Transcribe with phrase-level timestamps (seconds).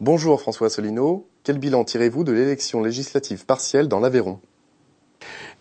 [0.00, 1.28] Bonjour François Asselineau.
[1.44, 4.40] Quel bilan tirez-vous de l'élection législative partielle dans l'Aveyron?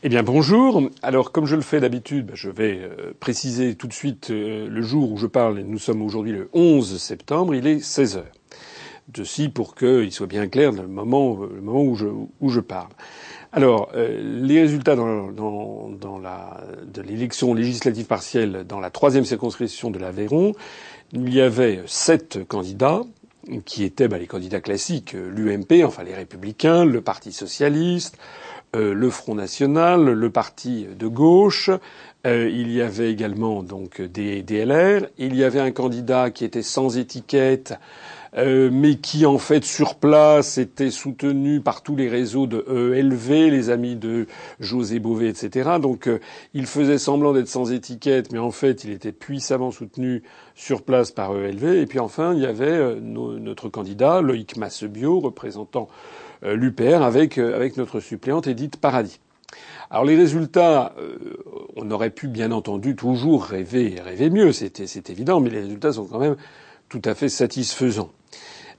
[0.02, 0.82] Eh bien bonjour.
[1.02, 4.70] Alors comme je le fais d'habitude, bah, je vais euh, préciser tout de suite euh,
[4.70, 5.60] le jour où je parle.
[5.60, 8.32] Nous sommes aujourd'hui le 11 septembre, il est 16 heures.
[9.14, 12.06] Ceci pour qu'il soit bien clair le moment, euh, le moment où, je,
[12.62, 12.94] parle.
[13.52, 20.54] Alors, les résultats de l'élection législative partielle dans la troisième circonscription de l'Aveyron,
[21.12, 23.02] il y avait sept candidats
[23.66, 28.18] qui étaient bah, les candidats classiques, l'UMP, enfin les Républicains, le Parti socialiste,
[28.76, 31.72] euh, le Front National, le parti de gauche.
[32.28, 35.08] Euh, il y avait également donc des DLR.
[35.18, 37.74] Il y avait un candidat qui était sans étiquette,
[38.38, 42.66] euh, mais qui en fait sur place était soutenu par tous les réseaux de
[42.96, 44.28] ELV, les amis de
[44.60, 45.72] José Bové, etc.
[45.82, 46.10] Donc
[46.54, 50.24] il faisait semblant d'être sans étiquette, mais en fait il était puissamment soutenu
[50.56, 51.78] sur place par ELV.
[51.78, 55.88] Et puis enfin il y avait notre candidat Loïc Massebio, représentant
[56.44, 59.20] euh, l'UPR avec, euh, avec notre suppléante Edith Paradis.
[59.90, 61.18] Alors les résultats, euh,
[61.76, 66.06] on aurait pu bien entendu toujours rêver, rêver mieux, c'est évident, mais les résultats sont
[66.06, 66.38] quand même
[66.88, 68.12] tout à fait satisfaisants.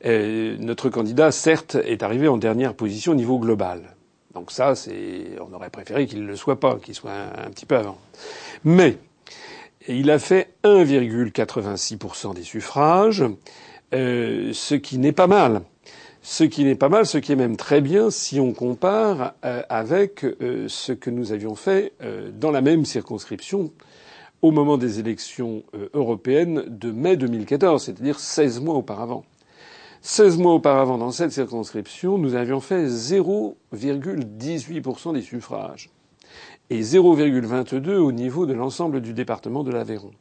[0.04, 3.96] Notre candidat, certes, est arrivé en dernière position au niveau global.
[4.34, 7.66] Donc ça, c'est, on aurait préféré qu'il ne le soit pas, qu'il soit un, petit
[7.66, 7.98] peu avant.
[8.64, 8.96] Mais
[9.88, 13.24] il a fait 1,86% des suffrages,
[13.92, 15.62] ce qui n'est pas mal.
[16.22, 19.62] Ce qui n'est pas mal, ce qui est même très bien si on compare euh,
[19.70, 23.72] avec euh, ce que nous avions fait euh, dans la même circonscription
[24.42, 29.24] au moment des élections européennes de mai 2014, c'est-à-dire 16 mois auparavant.
[30.02, 35.90] 16 mois auparavant, dans cette circonscription, nous avions fait 0,18% des suffrages
[36.70, 40.12] et 0,22 au niveau de l'ensemble du département de l'Aveyron.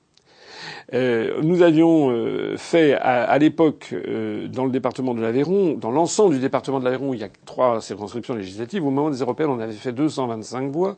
[0.94, 6.34] Euh, nous avions euh, fait à, l'époque euh, dans le département de l'Aveyron, dans l'ensemble
[6.34, 8.86] du département de l'Aveyron, il y a trois circonscriptions législatives.
[8.86, 10.98] Au moment des européennes, on avait fait 225 voix,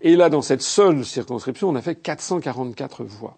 [0.00, 3.36] et là, dans cette seule circonscription, on a fait 444 voix.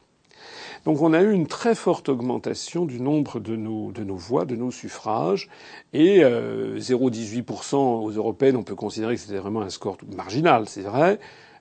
[0.86, 4.44] Donc on a eu une très forte augmentation du nombre de nos, de nos voix,
[4.44, 5.48] de nos suffrages,
[5.92, 11.18] et 0,18% aux européennes, on peut considérer que c'était vraiment un score marginal, c'est vrai.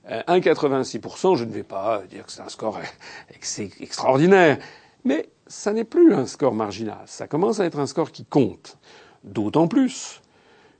[0.07, 2.79] 1,86%, euh, je ne vais pas dire que c'est un score
[3.81, 4.59] extraordinaire,
[5.05, 7.01] mais ça n'est plus un score marginal.
[7.07, 8.77] Ça commence à être un score qui compte.
[9.23, 10.21] D'autant plus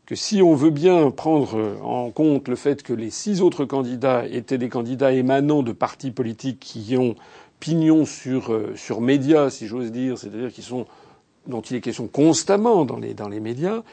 [0.06, 4.24] que si on veut bien prendre en compte le fait que les six autres candidats
[4.28, 7.16] étaient des candidats émanant de partis politiques qui ont
[7.60, 10.86] pignon sur, euh, sur médias, si j'ose dire, c'est-à-dire qui sont,
[11.48, 13.84] dont il est question constamment dans les, dans les médias,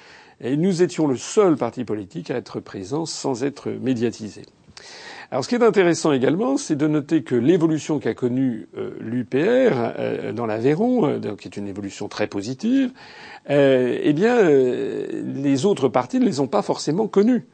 [0.41, 4.43] et nous étions le seul parti politique à être présent sans être médiatisé.
[5.33, 9.73] Alors, ce qui est intéressant également, c'est de noter que l'évolution qu'a connue euh, l'UPR
[9.99, 12.93] euh, dans l'Aveyron, euh, qui est une évolution très positive,
[13.49, 17.47] eh bien, les autres partis ne les ont pas forcément connues.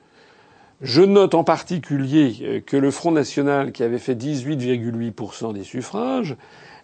[0.80, 6.36] Je note en particulier que le Front National, qui avait fait 18,8% des suffrages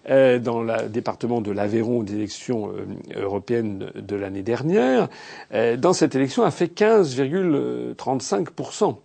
[0.08, 2.72] dans le département de l'Aveyron aux élections
[3.14, 5.08] européennes de l'année dernière,
[5.78, 8.96] dans cette élection a fait 15,35%.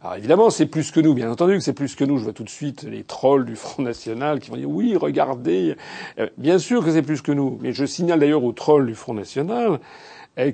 [0.00, 2.18] Alors évidemment, c'est plus que nous, bien entendu que c'est plus que nous.
[2.18, 5.76] Je vois tout de suite les trolls du Front National qui vont dire oui, regardez.
[6.20, 8.94] Euh, bien sûr que c'est plus que nous, mais je signale d'ailleurs aux trolls du
[8.94, 9.78] Front National euh,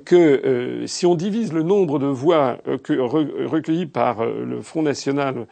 [0.04, 5.46] que euh, si on divise le nombre de voix recueillies par le Front National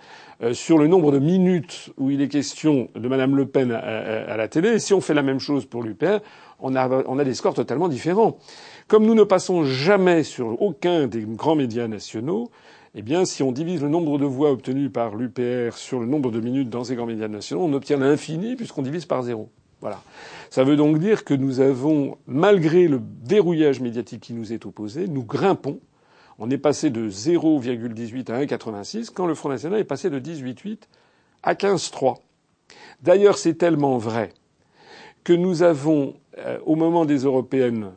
[0.52, 4.48] sur le nombre de minutes où il est question de Madame Le Pen à, la
[4.48, 6.18] télé, si on fait la même chose pour l'UPR,
[6.58, 8.38] on a, on a des scores totalement différents.
[8.88, 12.50] Comme nous ne passons jamais sur aucun des grands médias nationaux,
[12.94, 16.30] eh bien, si on divise le nombre de voix obtenues par l'UPR sur le nombre
[16.30, 19.48] de minutes dans ces grands médias nationaux, on obtient l'infini puisqu'on divise par zéro.
[19.82, 20.00] Voilà.
[20.48, 25.08] Ça veut donc dire que nous avons, malgré le verrouillage médiatique qui nous est opposé,
[25.08, 25.80] nous grimpons.
[26.38, 30.78] On est passé de 0,18 à 1,86 quand le Front National est passé de 18,8
[31.42, 32.18] à 15,3.
[33.02, 34.32] D'ailleurs, c'est tellement vrai
[35.24, 37.90] que nous avons, euh, au moment des européennes,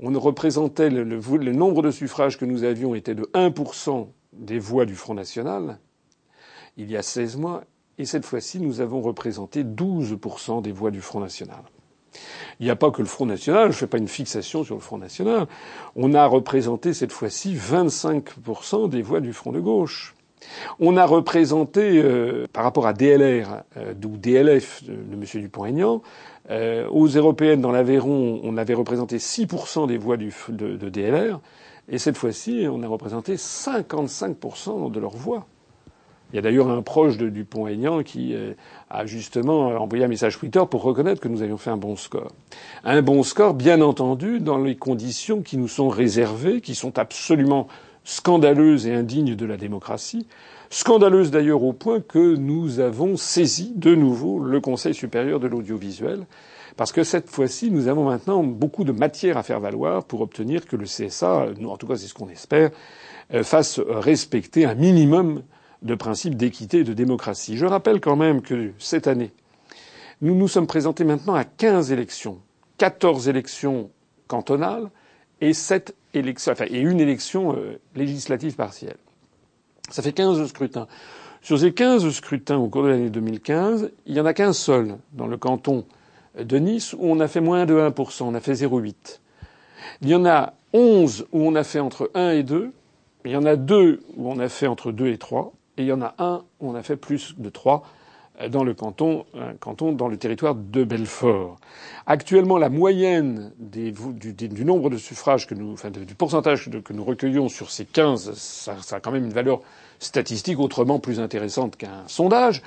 [0.00, 4.86] on représentait le, le, nombre de suffrages que nous avions était de 1% des voix
[4.86, 5.78] du Front National,
[6.76, 7.64] il y a 16 mois,
[7.98, 11.62] et cette fois-ci, nous avons représenté 12% des voix du Front National.
[12.60, 14.74] Il n'y a pas que le Front National, je ne fais pas une fixation sur
[14.74, 15.46] le Front National,
[15.96, 20.14] on a représenté cette fois-ci 25% des voix du Front de gauche.
[20.78, 25.24] On a représenté, euh, par rapport à DLR euh, DLF de, M.
[25.34, 26.02] Dupont-Aignan,
[26.50, 31.40] euh, aux européennes dans l'Aveyron, on avait représenté 6% des voix de, de DLR.
[31.88, 35.46] Et cette fois-ci, on a représenté 55% de leurs voix.
[36.32, 38.52] Il y a d'ailleurs un proche de Dupont-Aignan qui euh,
[38.90, 42.32] a justement envoyé un message Twitter pour reconnaître que nous avions fait un bon score.
[42.84, 47.66] Un bon score, bien entendu, dans les conditions qui nous sont réservées, qui sont absolument
[48.04, 50.26] scandaleuses et indignes de la démocratie.
[50.68, 56.26] Scandaleuses d'ailleurs au point que nous avons saisi de nouveau le Conseil supérieur de l'audiovisuel,
[56.76, 60.66] parce que cette fois-ci, nous avons maintenant beaucoup de matière à faire valoir pour obtenir
[60.66, 62.70] que le CSA, nous, en tout cas c'est ce qu'on espère,
[63.32, 65.42] euh, fasse respecter un minimum
[65.82, 67.56] de principes d'équité et de démocratie.
[67.56, 69.32] Je rappelle quand même que cette année,
[70.20, 72.40] nous nous sommes présentés maintenant à 15 élections,
[72.78, 73.90] 14 élections
[74.26, 74.90] cantonales
[75.40, 78.96] et sept élections, enfin, et une élection euh, législative partielle.
[79.90, 80.86] Ça fait 15 scrutins.
[81.40, 84.96] Sur ces 15 scrutins au cours de l'année 2015, il n'y en a qu'un seul
[85.12, 85.84] dans le canton
[86.38, 89.20] de Nice où on a fait moins de 1%, on a fait 0,8.
[90.02, 92.72] Il y en a 11 où on a fait entre 1 et 2,
[93.24, 95.86] il y en a deux où on a fait entre 2 et 3, et il
[95.86, 97.84] y en a un on a fait plus de trois
[98.40, 101.56] euh, dans le canton, un canton dans le territoire de Belfort.
[102.06, 107.48] Actuellement, la moyenne du, nombre de suffrages que nous, enfin, du pourcentage que nous recueillons
[107.48, 109.60] sur ces 15, ça, ça, a quand même une valeur
[109.98, 112.62] statistique autrement plus intéressante qu'un sondage,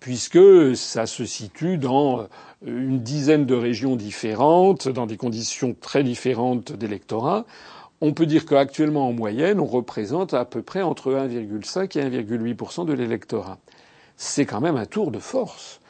[0.00, 2.26] puisque ça se situe dans euh,
[2.66, 7.44] une dizaine de régions différentes, dans des conditions très différentes d'électorat
[8.00, 12.86] on peut dire qu'actuellement, en moyenne, on représente à peu près entre 1,5 et 1,8%
[12.86, 13.58] de l'électorat.
[14.16, 15.80] C'est quand même un tour de force.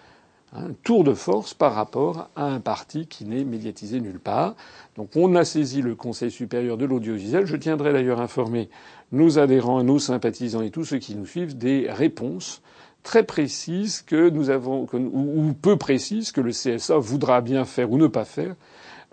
[0.53, 4.57] Un tour de force par rapport à un parti qui n'est médiatisé nulle part.
[4.97, 7.47] Donc on a saisi le Conseil supérieur de l'audiovisuel.
[7.47, 8.69] Je tiendrai d'ailleurs informer
[9.13, 12.63] nos adhérents, nos sympathisants et tous ceux qui nous suivent des réponses
[13.05, 17.97] très précises que nous avons, ou peu précises que le CSA voudra bien faire ou
[17.97, 18.57] ne pas faire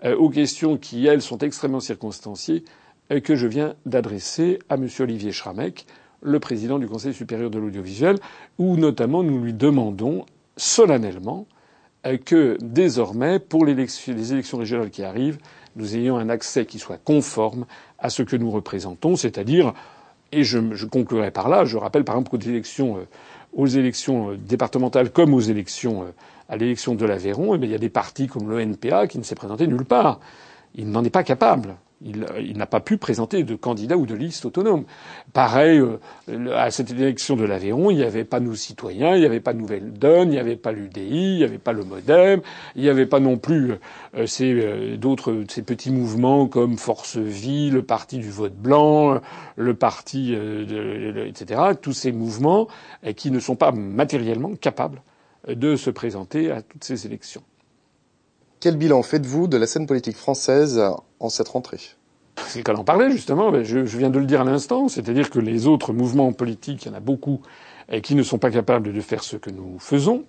[0.04, 2.64] euh, aux questions qui, elles, sont extrêmement circonstanciées
[3.08, 4.88] que je viens d'adresser à M.
[5.00, 5.86] Olivier Schramek,
[6.22, 8.18] le président du Conseil supérieur de l'audiovisuel,
[8.58, 10.26] où notamment nous lui demandons
[10.56, 11.46] solennellement
[12.06, 15.38] euh, que désormais, pour les élections régionales qui arrivent,
[15.76, 17.66] nous ayons un accès qui soit conforme
[17.98, 19.72] à ce que nous représentons, c'est-à-dire,
[20.32, 23.06] et je, je, conclurai par là, je rappelle par exemple qu'aux élections, euh,
[23.52, 26.04] aux élections euh, départementales comme aux élections
[26.48, 29.22] à l'élection de l'Aveyron, eh il y a des partis comme le NPA qui ne
[29.22, 30.20] s'est présenté nulle part.
[30.74, 31.76] Il n'en est pas capable.
[32.00, 34.84] Il, n'a pas pu présenter de candidat ou de liste autonome.
[35.32, 39.26] Pareil, euh, à cette élection de l'Aveyron, il n'y avait pas nos citoyens, il n'y
[39.26, 42.40] avait pas Nouvelle Donne, il n'y avait pas l'UDI, il n'y avait pas le MoDem,
[42.76, 43.72] il n'y avait pas non plus
[44.16, 49.20] euh, ces euh, d'autres ces petits mouvements comme Force Vie, le Parti du vote blanc,
[49.56, 51.60] le Parti, etc.
[51.80, 52.68] Tous ces mouvements
[53.16, 55.02] qui ne sont pas matériellement capables
[55.48, 57.42] de se présenter à toutes ces élections.
[58.60, 60.80] Quel bilan faites-vous de la scène politique française
[61.20, 61.80] en cette rentrée
[62.46, 65.66] C'est qu'elle en parlait justement, je, viens de le dire à l'instant, c'est-à-dire que les
[65.66, 67.40] autres mouvements politiques, il y en a beaucoup,
[68.02, 70.24] qui ne sont pas capables de faire ce que nous faisons.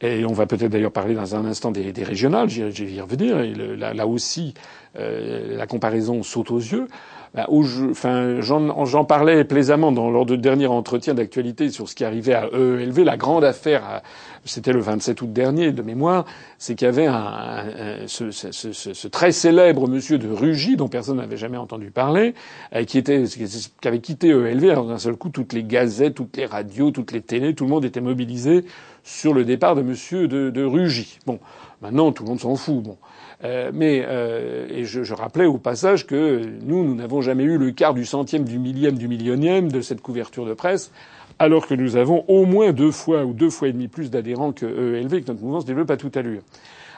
[0.00, 3.36] Et on va peut-être d'ailleurs parler dans un instant des, régionales, j'y revenir,
[3.76, 4.54] là, aussi,
[4.98, 6.86] euh, la comparaison saute aux yeux.
[7.32, 12.34] Bah, enfin, j'en parlais plaisamment dans, lors de dernier entretien d'actualité sur ce qui arrivait
[12.34, 13.04] à EELV.
[13.04, 14.02] La grande affaire,
[14.44, 16.24] c'était le 27 août dernier de mémoire,
[16.58, 20.88] c'est qu'il y avait un, ce, ce, ce, ce, très célèbre monsieur de Rugy, dont
[20.88, 22.34] personne n'avait jamais entendu parler,
[22.74, 24.68] euh, qui, était, qui avait quitté EELV.
[24.68, 27.70] Alors d'un seul coup, toutes les gazettes, toutes les radios, toutes les télés, tout le
[27.70, 28.64] monde était mobilisé
[29.04, 31.18] sur le départ de monsieur de, de Rugy.
[31.26, 31.38] Bon,
[31.80, 32.82] maintenant tout le monde s'en fout.
[32.82, 32.98] Bon.
[33.42, 37.56] Euh, mais euh, et je, je, rappelais au passage que nous, nous n'avons jamais eu
[37.56, 40.92] le quart du centième, du millième, du millionième de cette couverture de presse,
[41.38, 44.52] alors que nous avons au moins deux fois ou deux fois et demi plus d'adhérents
[44.52, 46.42] que EELV, que notre mouvement se développe à toute allure.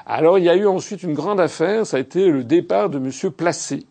[0.04, 2.98] Alors il y a eu ensuite une grande affaire, ça a été le départ de
[2.98, 3.84] Monsieur Placé.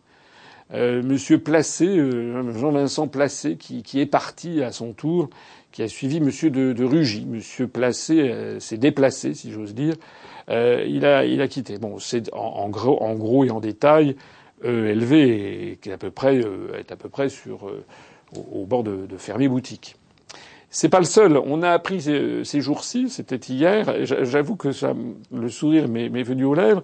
[0.73, 5.29] Euh, Monsieur Placé, euh, Jean-Vincent Placé, qui, qui, est parti à son tour,
[5.71, 7.25] qui a suivi Monsieur de, de Rugy.
[7.25, 9.95] Monsieur Placé euh, s'est déplacé, si j'ose dire,
[10.51, 11.77] euh, il, a, il a quitté.
[11.77, 14.15] Bon, c'est en, gros, en gros et en détail,
[14.63, 17.83] ELV est, à peu près, euh, est à peu près sur, euh,
[18.51, 19.95] au, bord de, de fermer boutique.
[20.69, 21.37] C'est pas le seul.
[21.37, 24.05] On a appris ces, ces jours-ci, c'était hier.
[24.05, 24.93] J'avoue que ça,
[25.33, 26.83] le sourire m'est venu aux lèvres,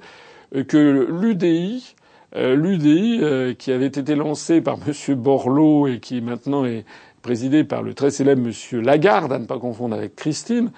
[0.67, 1.95] que l'UDI,
[2.35, 5.15] l'UDI qui avait été lancé par M.
[5.15, 6.83] Borloo et qui maintenant est
[7.21, 8.81] présidé par le très célèbre M.
[8.81, 10.71] Lagarde, à ne pas confondre avec Christine,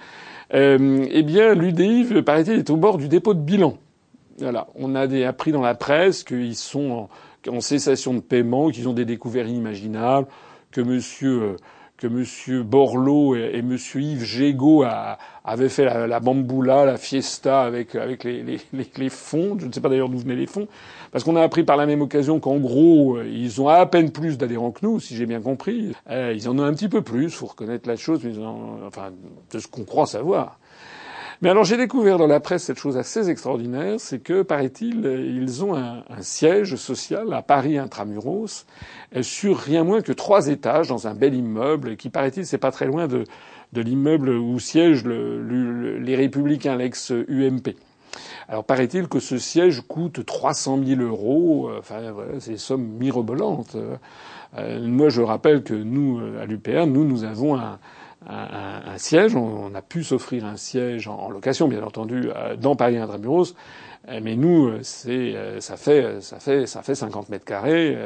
[0.54, 3.76] euh, eh bien, l'UDI, paraît-il, est au bord du dépôt de bilan.
[4.38, 4.68] Voilà.
[4.74, 7.08] On a appris dans la presse qu'ils sont
[7.48, 10.26] en, en, cessation de paiement, qu'ils ont des découvertes inimaginables,
[10.70, 11.56] que monsieur,
[12.00, 12.62] que M.
[12.62, 13.76] Borloo et, M.
[13.94, 14.84] Yves Gégaud
[15.44, 19.56] avaient fait la, la, bamboula, la fiesta avec, avec les, les, les, fonds.
[19.58, 20.66] Je ne sais pas d'ailleurs d'où venaient les fonds.
[21.12, 24.38] Parce qu'on a appris par la même occasion qu'en gros, ils ont à peine plus
[24.38, 25.92] d'adhérents que nous, si j'ai bien compris.
[26.08, 28.32] Euh, ils en ont un petit peu plus, faut reconnaître la chose, mais
[28.86, 29.10] enfin,
[29.52, 30.58] de ce qu'on croit savoir.
[31.42, 35.64] Mais alors j'ai découvert dans la presse cette chose assez extraordinaire, c'est que, paraît-il, ils
[35.64, 38.66] ont un, siège social à Paris intramuros
[39.22, 42.84] sur rien moins que trois étages dans un bel immeuble qui, paraît-il, c'est pas très
[42.84, 43.24] loin de,
[43.72, 47.74] de l'immeuble où siègent le, les républicains, l'ex-UMP.
[48.48, 51.70] Alors paraît-il que ce siège coûte 300 000 euros.
[51.78, 53.76] Enfin voilà, c'est des sommes mirobolantes.
[54.58, 57.78] Euh, moi, je rappelle que nous, à l'UPR, nous, nous avons un,
[58.26, 59.34] un, siège.
[59.34, 63.54] On, a pu s'offrir un siège en, location, bien entendu, euh, dans Paris Intramuros.
[64.08, 67.96] Euh, mais nous, euh, c'est, ça fait, ça fait, ça fait 50 mètres carrés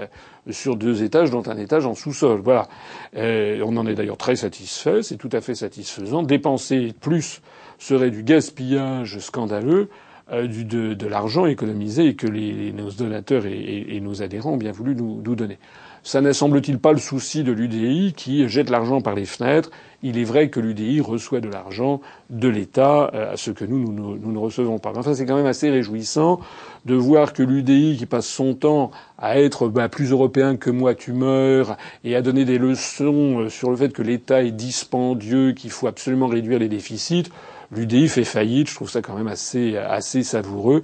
[0.51, 2.41] sur deux étages, dont un étage en sous-sol.
[2.43, 2.69] Voilà.
[3.15, 5.03] on en est d'ailleurs très satisfait.
[5.03, 6.23] C'est tout à fait satisfaisant.
[6.23, 7.41] Dépenser plus
[7.79, 9.89] serait du gaspillage scandaleux.
[10.31, 15.59] de, l'argent économisé que les, nos donateurs et, nos adhérents ont bien voulu nous donner.
[16.07, 19.71] Ça n'est semble-t-il pas le souci de l'UDI qui jette l'argent par les fenêtres.
[20.03, 23.91] Il est vrai que l'UDI reçoit de l'argent de l'État, euh, à ce que nous,
[23.91, 24.93] nous, ne recevons pas.
[24.95, 26.41] enfin, c'est quand même assez réjouissant
[26.85, 30.95] de voir que l'UDI, qui passe son temps à être bah, plus européen que moi
[30.95, 35.53] tu meurs, et à donner des leçons euh, sur le fait que l'État est dispendieux,
[35.53, 37.31] qu'il faut absolument réduire les déficits,
[37.73, 38.69] l'UDI fait faillite.
[38.69, 40.83] Je trouve ça quand même assez, assez savoureux.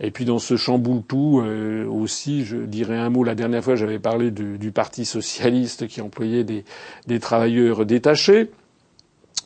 [0.00, 3.22] Et puis dans ce chamboule tout euh, aussi, je dirais un mot.
[3.22, 6.64] La dernière fois, j'avais parlé du, Parti socialiste qui employait des,
[7.06, 8.50] des travailleurs détachés.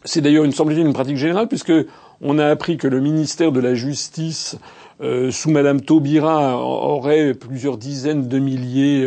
[0.04, 1.72] C'est d'ailleurs une semble une pratique générale puisque
[2.20, 4.56] on a appris que le ministère de la Justice
[5.00, 9.06] euh, sous Madame Taubira aurait plusieurs dizaines de milliers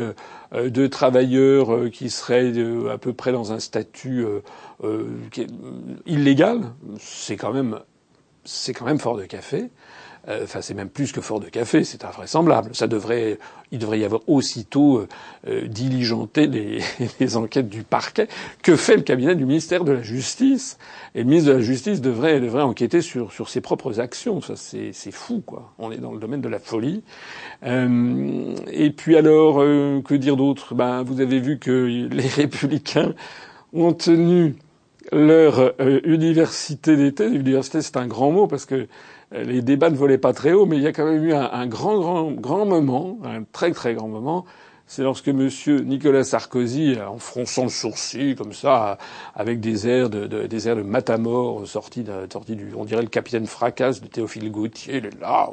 [0.53, 2.53] euh, de travailleurs qui seraient
[2.91, 4.25] à peu près dans un statut
[6.05, 6.61] illégal.
[6.99, 7.79] C'est quand même
[8.43, 9.69] c'est quand même fort de café.
[10.27, 12.75] Euh, enfin, c'est même plus que fort de café, c'est invraisemblable.
[12.75, 13.39] Ça devrait,
[13.71, 15.07] il devrait y avoir aussitôt euh,
[15.47, 16.79] euh diligenté les,
[17.19, 18.27] les, enquêtes du parquet.
[18.61, 20.77] Que fait le cabinet du ministère de la Justice?
[21.15, 24.41] Et le ministre de la Justice devrait, devrait enquêter sur, sur ses propres actions.
[24.41, 25.73] Ça, c'est, c'est fou, quoi.
[25.79, 27.03] On est dans le domaine de la folie.
[27.63, 30.75] Euh, et puis alors, euh, que dire d'autre?
[30.75, 33.13] Ben, vous avez vu que les Républicains
[33.73, 34.55] ont tenu
[35.11, 35.73] leur
[36.05, 37.27] université d'été.
[37.27, 38.87] L'université, c'est un grand mot parce que
[39.31, 41.67] les débats ne volaient pas très haut, mais il y a quand même eu un,
[41.67, 44.45] grand, grand, grand moment, un très, très grand moment.
[44.87, 45.47] C'est lorsque M.
[45.85, 48.97] Nicolas Sarkozy, en fronçant le sourcil comme ça,
[49.35, 53.45] avec des airs de, des airs de matamor sortis, sorti du, on dirait le capitaine
[53.47, 55.49] Fracasse de Théophile Gautier, il est là,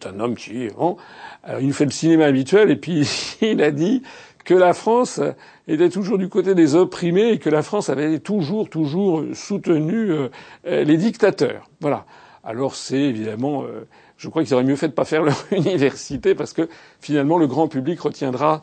[0.00, 0.96] c'est un homme qui, bon,
[1.42, 3.08] alors il nous fait le cinéma habituel et puis
[3.40, 4.04] il a dit
[4.44, 5.20] que la France
[5.66, 10.28] était toujours du côté des opprimés et que la France avait toujours, toujours soutenu euh,
[10.64, 11.68] les dictateurs.
[11.80, 12.06] Voilà
[12.44, 16.34] alors c'est évidemment, euh, je crois qu'ils auraient mieux fait de pas faire leur université
[16.34, 16.68] parce que
[17.00, 18.62] finalement le grand public retiendra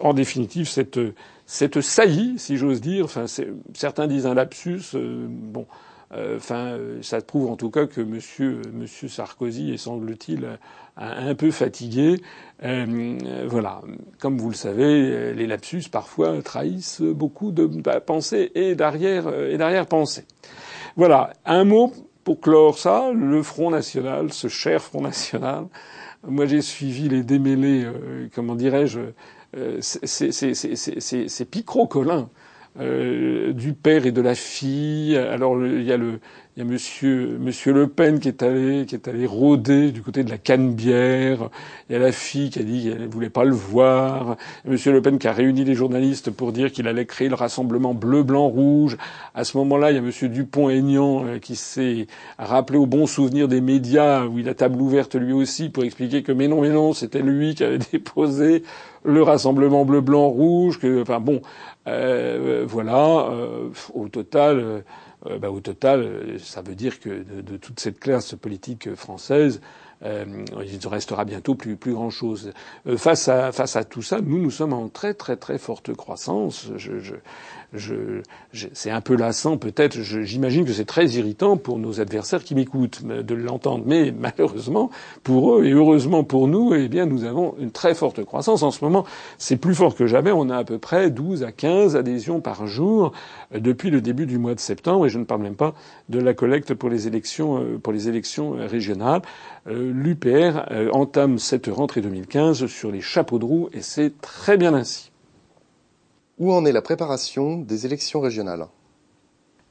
[0.00, 1.00] en définitive cette
[1.44, 3.06] cette saillie, si j'ose dire.
[3.06, 3.24] Enfin,
[3.74, 4.82] certains disent un lapsus.
[4.94, 5.66] Euh, bon,
[6.12, 10.58] euh, enfin, ça prouve en tout cas que Monsieur Monsieur Sarkozy est semble-t-il
[10.96, 12.20] un, peu fatigué.
[12.60, 13.82] voilà,
[14.18, 17.66] comme vous le savez, les lapsus parfois trahissent beaucoup de
[18.00, 20.24] pensées et d'arrière et d'arrière-pensée.
[20.96, 21.92] Voilà, un mot
[22.28, 25.64] pour clore ça, le Front National, ce cher Front National,
[26.26, 29.00] moi j'ai suivi les démêlés, euh, comment dirais-je,
[29.56, 32.28] euh, c'est picrocolin
[32.80, 35.16] euh, du père et de la fille.
[35.16, 36.20] Alors il y a le
[36.58, 40.24] il y a Monsieur, Le Pen qui est allé, qui est allé rôder du côté
[40.24, 41.50] de la Canebière.
[41.88, 44.36] Il y a la fille qui a dit qu'elle ne voulait pas le voir.
[44.64, 47.94] Monsieur Le Pen qui a réuni les journalistes pour dire qu'il allait créer le rassemblement
[47.94, 48.96] bleu, blanc, rouge.
[49.36, 52.08] À ce moment-là, il y a Monsieur Dupont-Aignan euh, qui s'est
[52.40, 56.24] rappelé au bon souvenir des médias où il a table ouverte lui aussi pour expliquer
[56.24, 58.64] que mais non, mais non, c'était lui qui avait déposé
[59.04, 60.80] le rassemblement bleu, blanc, rouge.
[60.80, 61.40] Que, enfin bon,
[61.86, 63.28] euh, voilà.
[63.30, 64.82] Euh, au total.
[65.24, 69.60] Bah, au total, euh, ça veut dire que de, toute cette classe politique française,
[70.04, 70.24] euh,
[70.64, 72.52] il ne restera bientôt plus, plus grand chose.
[72.86, 75.92] Euh, face à face à tout ça, nous nous sommes en très très très forte
[75.94, 76.68] croissance.
[77.74, 80.00] C'est un peu lassant peut-être.
[80.00, 84.90] J'imagine que c'est très irritant pour nos adversaires qui m'écoutent de l'entendre, mais malheureusement
[85.22, 88.70] pour eux et heureusement pour nous, eh bien nous avons une très forte croissance en
[88.70, 89.04] ce moment.
[89.36, 90.32] C'est plus fort que jamais.
[90.32, 93.12] On a à peu près 12 à 15 adhésions par jour
[93.54, 95.74] euh, depuis le début du mois de septembre, et je ne parle même pas
[96.08, 99.22] de la collecte pour les élections euh, pour les élections euh, régionales.
[99.66, 105.10] L'UPR entame cette rentrée 2015 sur les chapeaux de roue, et c'est très bien ainsi.
[106.38, 108.68] Où en est la préparation des élections régionales?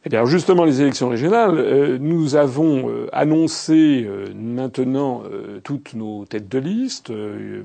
[0.05, 5.23] Eh bien, justement, les élections régionales, euh, nous avons euh, annoncé euh, maintenant
[5.65, 7.11] toutes nos têtes de liste.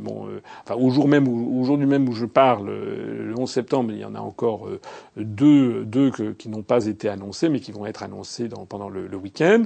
[0.00, 0.26] bon,
[0.64, 4.16] enfin, au jour même, aujourd'hui même où je parle, le 11 septembre, il y en
[4.16, 4.68] a encore
[5.16, 9.06] deux, deux qui n'ont pas été annoncés, mais qui vont être annoncés dans, pendant le,
[9.06, 9.62] le week-end.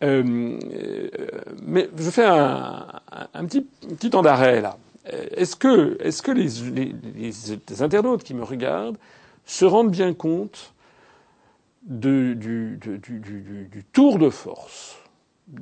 [0.00, 0.58] mais
[1.98, 2.86] je fais un,
[3.34, 4.78] un, petit, un petit temps d'arrêt là.
[5.06, 8.98] Est-ce que, est-ce que les, internautes qui me regardent
[9.44, 10.74] se rendent bien compte
[11.82, 14.96] du, du, tour de force?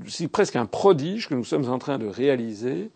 [0.07, 2.91] C'est presque un prodige que nous sommes en train de réaliser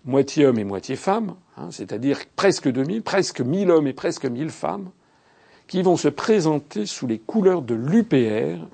[0.04, 4.50] moitié hommes et moitié femmes, hein, c'est-à-dire presque 2000, presque 1000 hommes et presque 1000
[4.50, 4.90] femmes,
[5.66, 8.66] qui vont se présenter sous les couleurs de l'UPR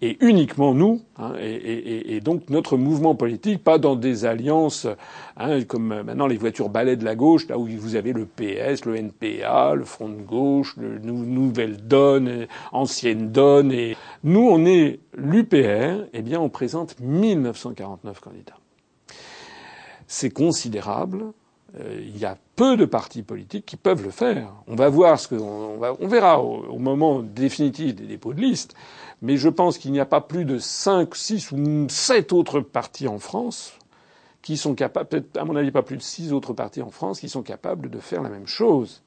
[0.00, 4.86] et uniquement nous, hein, et, donc notre mouvement politique, pas dans des alliances
[5.36, 8.84] hein, comme maintenant les voitures balais de la gauche, là où vous avez le PS,
[8.84, 15.00] le NPA, le Front de gauche, le Nouvelle Donne, Ancienne Donne, et nous on est
[15.16, 18.58] l'UPR, eh bien on présente 1949 candidats
[20.08, 21.26] c'est considérable.
[21.78, 24.48] Euh, il y a peu de partis politiques qui peuvent le faire.
[24.66, 28.74] On va voir ce que on, verra au, moment définitif des dépôts de liste.
[29.22, 33.08] Mais je pense qu'il n'y a pas plus de cinq, six ou sept autres partis
[33.08, 33.72] en France
[34.42, 37.20] qui sont capables, peut-être à mon avis pas plus de six autres partis en France
[37.20, 39.02] qui sont capables de faire la même chose.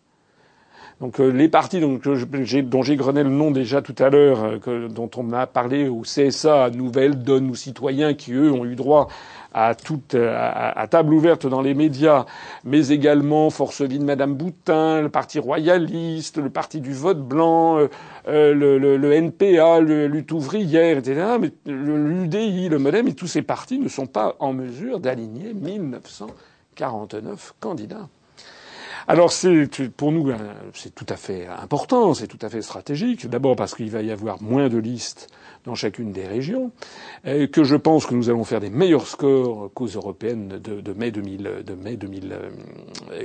[1.01, 1.99] Donc euh, les partis dont,
[2.43, 6.69] j'ai grené le nom déjà tout à l'heure, euh, dont on m'a parlé au CSA,
[6.69, 9.07] Nouvelle Donne ou Citoyens, qui eux ont eu droit
[9.51, 12.25] à toute à, table ouverte dans les médias,
[12.63, 17.79] mais également Force Vie de Madame Boutin, le Parti royaliste, le Parti du vote blanc,
[17.79, 21.37] euh, le, le, le, NPA, le lutte ouvrière, etc.
[21.41, 27.55] Mais l'UDI, le MoDem et tous ces partis ne sont pas en mesure d'aligner 1949
[27.59, 28.07] candidats.
[29.07, 30.31] Alors c'est pour nous
[30.73, 33.27] c'est tout à fait important, c'est tout à fait stratégique.
[33.27, 35.27] D'abord parce qu'il va y avoir moins de listes
[35.65, 36.71] dans chacune des régions,
[37.23, 40.93] et que je pense que nous allons faire des meilleurs scores qu'aux européennes de, de,
[40.93, 42.35] mai, 2000, de mai 2000,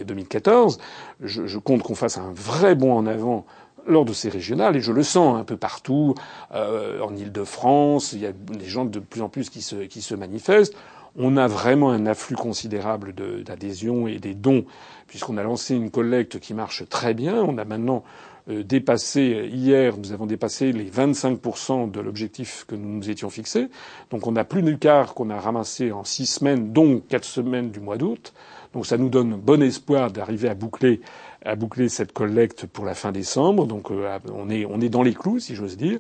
[0.07, 0.77] 2014.
[0.77, 3.47] Euh, je, je compte qu'on fasse un vrai bond en avant
[3.87, 6.15] lors de ces régionales, et je le sens un peu partout,
[6.53, 10.03] euh, en Ile-de-France, il y a des gens de plus en plus qui se, qui
[10.03, 10.75] se manifestent.
[11.19, 14.67] On a vraiment un afflux considérable d'adhésions et des dons,
[15.07, 17.37] puisqu'on a lancé une collecte qui marche très bien.
[17.43, 18.05] On a maintenant
[18.49, 23.69] euh, dépassé hier, nous avons dépassé les 25% de l'objectif que nous nous étions fixés.
[24.11, 27.71] Donc on a plus du quart qu'on a ramassé en six semaines, dont quatre semaines
[27.71, 28.35] du mois d'août.
[28.73, 31.01] Donc ça nous donne bon espoir d'arriver à boucler
[31.47, 33.67] à boucler cette collecte pour la fin décembre.
[33.67, 35.99] Donc euh, on est on est dans les clous, si j'ose dire.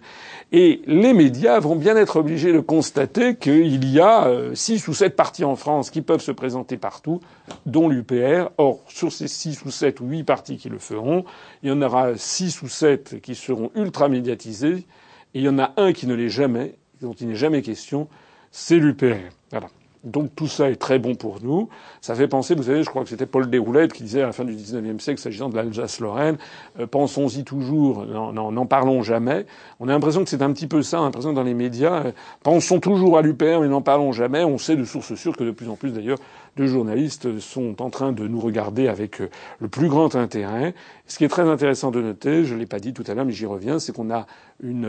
[0.52, 4.94] Et les médias vont bien être obligés de constater qu'il y a euh, six ou
[4.94, 7.20] sept partis en France qui peuvent se présenter partout,
[7.64, 8.50] dont l'UPR.
[8.58, 11.24] Or, sur ces six ou sept ou huit partis qui le feront,
[11.62, 14.84] il y en aura six ou sept qui seront ultra médiatisés,
[15.34, 18.08] et il y en a un qui ne l'est jamais, dont il n'est jamais question,
[18.50, 19.30] c'est l'UPR.
[19.50, 19.68] Voilà.
[20.06, 21.68] Donc tout ça est très bon pour nous.
[22.00, 24.32] Ça fait penser, vous savez, je crois que c'était Paul Desroulettes qui disait à la
[24.32, 26.38] fin du XIXe siècle, s'agissant de l'Alsace-Lorraine,
[26.78, 29.46] euh, pensons-y toujours, n'en parlons jamais.
[29.80, 31.54] On a l'impression que c'est un petit peu ça, on a l'impression que dans les
[31.54, 32.12] médias, euh,
[32.44, 34.44] pensons toujours à l'UPR, mais n'en parlons jamais.
[34.44, 36.18] On sait de sources sûres que de plus en plus, d'ailleurs,
[36.56, 39.28] de journalistes sont en train de nous regarder avec euh,
[39.60, 40.74] le plus grand intérêt.
[41.06, 43.32] Ce qui est très intéressant de noter, je l'ai pas dit tout à l'heure, mais
[43.32, 44.26] j'y reviens, c'est qu'on a
[44.62, 44.86] une,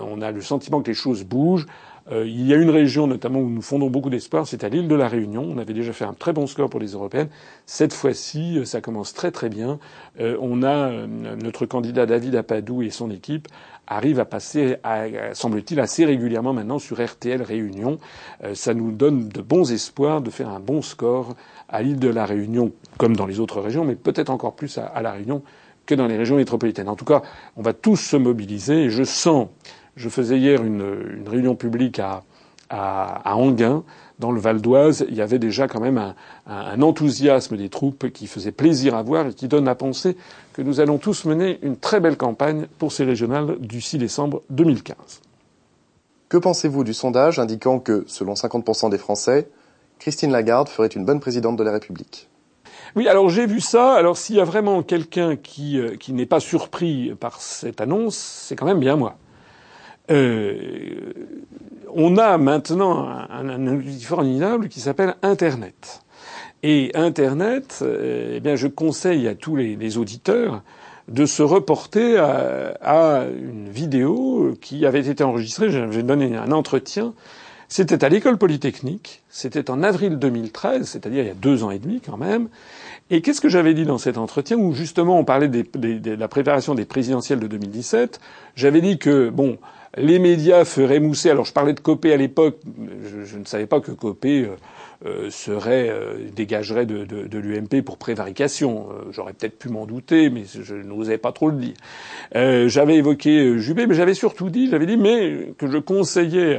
[0.00, 1.66] on a le sentiment que les choses bougent.
[2.10, 4.88] Euh, il y a une région notamment où nous fondons beaucoup d'espoir, c'est à l'île
[4.88, 5.46] de la Réunion.
[5.48, 7.28] On avait déjà fait un très bon score pour les européennes.
[7.66, 9.78] Cette fois-ci, euh, ça commence très très bien.
[10.20, 10.90] Euh, on a
[11.36, 13.48] notre candidat David Apadou et son équipe
[13.86, 14.76] arrivent à passer,
[15.32, 17.98] semble-t-il, assez régulièrement maintenant sur RTL Réunion.
[18.54, 21.34] ça nous donne de bons espoirs de faire un bon score
[21.68, 25.02] à l'île de la Réunion, comme dans les autres régions, mais peut-être encore plus à,
[25.02, 25.42] la Réunion
[25.86, 26.88] que dans les régions métropolitaines.
[26.88, 27.22] En tout cas,
[27.56, 29.48] on va tous se mobiliser et je sens
[29.96, 32.22] je faisais hier une, réunion publique à,
[32.70, 33.36] à,
[34.18, 35.04] dans le Val d'Oise.
[35.08, 36.14] Il y avait déjà quand même
[36.46, 40.16] un, enthousiasme des troupes qui faisait plaisir à voir et qui donne à penser
[40.52, 44.42] que nous allons tous mener une très belle campagne pour ces régionales du 6 décembre
[44.50, 44.96] 2015.
[46.28, 49.48] Que pensez-vous du sondage indiquant que, selon 50% des Français,
[50.00, 52.28] Christine Lagarde ferait une bonne présidente de la République
[52.96, 53.94] oui, alors j'ai vu ça.
[53.94, 58.16] Alors s'il y a vraiment quelqu'un qui, euh, qui n'est pas surpris par cette annonce,
[58.16, 59.16] c'est quand même bien moi.
[60.10, 61.12] Euh,
[61.94, 66.02] on a maintenant un, outil formidable qui s'appelle Internet.
[66.62, 70.62] Et Internet, euh, eh bien, je conseille à tous les, auditeurs
[71.08, 75.70] de se reporter à, une vidéo qui avait été enregistrée.
[75.70, 77.14] J'ai donné un entretien.
[77.70, 79.22] C'était à l'école polytechnique.
[79.30, 82.48] C'était en avril 2013, c'est-à-dire il y a deux ans et demi quand même.
[83.10, 86.74] Et qu'est-ce que j'avais dit dans cet entretien où justement on parlait de la préparation
[86.74, 88.20] des présidentielles de 2017
[88.56, 89.56] J'avais dit que bon,
[89.96, 91.30] les médias feraient mousser.
[91.30, 92.58] Alors je parlais de Copé à l'époque.
[93.24, 94.56] Je, ne savais pas que Copé euh,
[95.06, 98.88] euh, serait euh, dégagerait de l'UMP pour prévarication.
[99.12, 102.68] J'aurais peut-être pu m'en douter, mais je n'osais pas trop le dire.
[102.68, 106.58] j'avais évoqué Juppé, mais j'avais surtout dit, j'avais dit, mais que je conseillais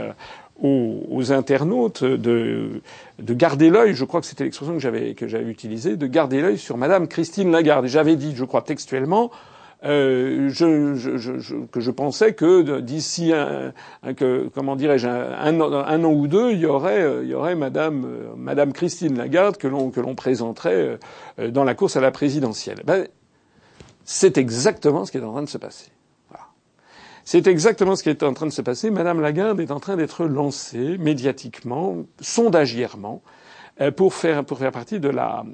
[0.62, 2.82] aux, aux, internautes de,
[3.20, 6.42] de garder l'œil, je crois que c'était l'expression que j'avais que j'avais utilisée, de garder
[6.42, 7.86] l'œil sur Madame Christine Lagarde.
[7.86, 9.32] Et j'avais dit, je crois textuellement,
[9.84, 13.74] euh, je, je, je, que je pensais que d'ici un,
[14.16, 18.06] que, comment dirais-je un, un, an ou deux, il y aurait, il y aurait Madame,
[18.38, 21.00] Madame Christine Lagarde que l'on que l'on présenterait
[21.40, 22.82] euh, dans la course à la présidentielle.
[22.86, 23.08] Ben,
[24.06, 25.92] c'est exactement ce qui est en train de se passer.
[27.32, 28.90] C'est exactement ce qui est en train de se passer.
[28.90, 33.22] Madame Lagarde est en train d'être lancée médiatiquement, sondagièrement,
[33.80, 35.46] euh, pour faire pour faire partie de la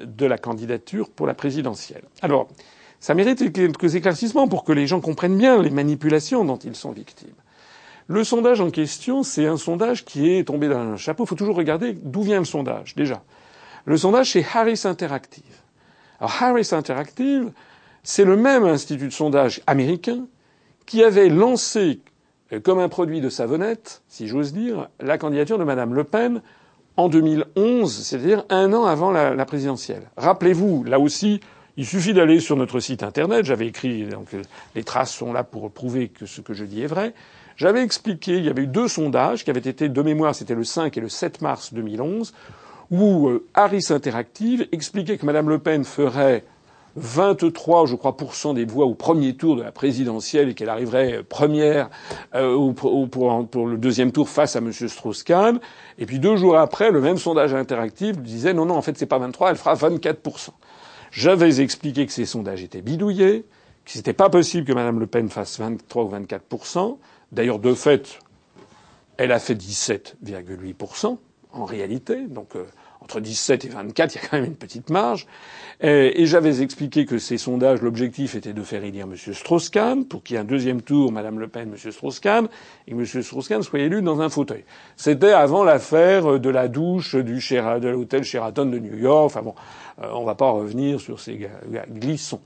[0.00, 2.04] de la candidature pour la présidentielle.
[2.22, 2.48] Alors.
[3.00, 6.92] Ça mérite quelques éclaircissements pour que les gens comprennent bien les manipulations dont ils sont
[6.92, 7.36] victimes.
[8.08, 11.24] Le sondage en question, c'est un sondage qui est tombé d'un chapeau.
[11.24, 13.22] Il faut toujours regarder d'où vient le sondage, déjà.
[13.84, 15.60] Le sondage, c'est Harris Interactive.
[16.18, 17.52] Alors Harris Interactive,
[18.02, 20.26] c'est le même institut de sondage américain
[20.86, 22.00] qui avait lancé,
[22.52, 26.40] euh, comme un produit de savonnette, si j'ose dire, la candidature de Madame Le Pen
[26.96, 30.08] en 2011, c'est-à-dire un an avant la, présidentielle.
[30.16, 31.40] Rappelez-vous, là aussi,
[31.76, 33.44] il suffit d'aller sur notre site internet.
[33.44, 34.28] J'avais écrit, donc
[34.74, 37.12] les traces sont là pour prouver que ce que je dis est vrai.
[37.56, 40.64] J'avais expliqué, il y avait eu deux sondages qui avaient été de mémoire, c'était le
[40.64, 42.32] 5 et le 7 mars 2011,
[42.90, 46.44] où euh, Harris Interactive expliquait que Mme Le Pen ferait
[46.96, 48.16] 23, je crois,
[48.54, 51.90] des voix au premier tour de la présidentielle et qu'elle arriverait première
[52.34, 54.72] euh, pour, pour, le deuxième tour face à M.
[54.72, 55.60] Strauss-Kahn.
[55.98, 59.06] Et puis deux jours après, le même sondage interactif disait non, non, en fait, c'est
[59.06, 60.50] pas 23, elle fera 24%
[61.16, 63.46] j'avais expliqué que ces sondages étaient bidouillés,
[63.84, 66.98] que c'était pas possible que Mme Le Pen fasse 23 ou 24%
[67.32, 68.18] D'ailleurs, de fait,
[69.16, 71.16] elle a fait 17,8%
[71.52, 72.26] en réalité.
[72.26, 72.64] Donc, euh,
[73.06, 75.28] entre 17 et 24, il y a quand même une petite marge.
[75.80, 79.14] Et, j'avais expliqué que ces sondages, l'objectif était de faire élire M.
[79.14, 81.92] Strauss-Kahn pour qu'il y ait un deuxième tour, Mme Le Pen, M.
[81.92, 82.48] Strauss-Kahn,
[82.88, 83.22] et que M.
[83.22, 84.64] Strauss-Kahn soit élu dans un fauteuil.
[84.96, 89.26] C'était avant l'affaire de la douche du de l'hôtel Sheraton de New York.
[89.26, 89.54] Enfin bon,
[90.02, 91.48] euh, on va pas revenir sur ces
[91.92, 92.40] glissons.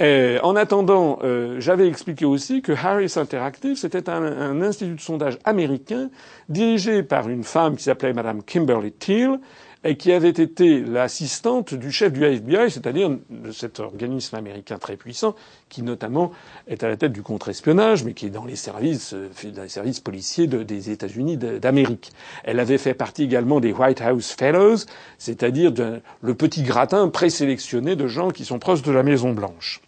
[0.00, 5.38] en attendant, euh, j'avais expliqué aussi que Harris Interactive, c'était un, un, institut de sondage
[5.44, 6.10] américain
[6.48, 9.40] dirigé par une femme qui s'appelait Mme Kimberly Thiel,
[9.84, 14.96] et qui avait été l'assistante du chef du FBI, c'est-à-dire de cet organisme américain très
[14.96, 15.34] puissant,
[15.68, 16.32] qui notamment
[16.66, 19.68] est à la tête du contre-espionnage, mais qui est dans les services, euh, dans les
[19.68, 22.12] services policiers des États-Unis d'Amérique.
[22.44, 24.78] Elle avait fait partie également des White House Fellows,
[25.18, 25.72] c'est-à-dire
[26.20, 29.80] le petit gratin présélectionné de gens qui sont proches de la Maison Blanche.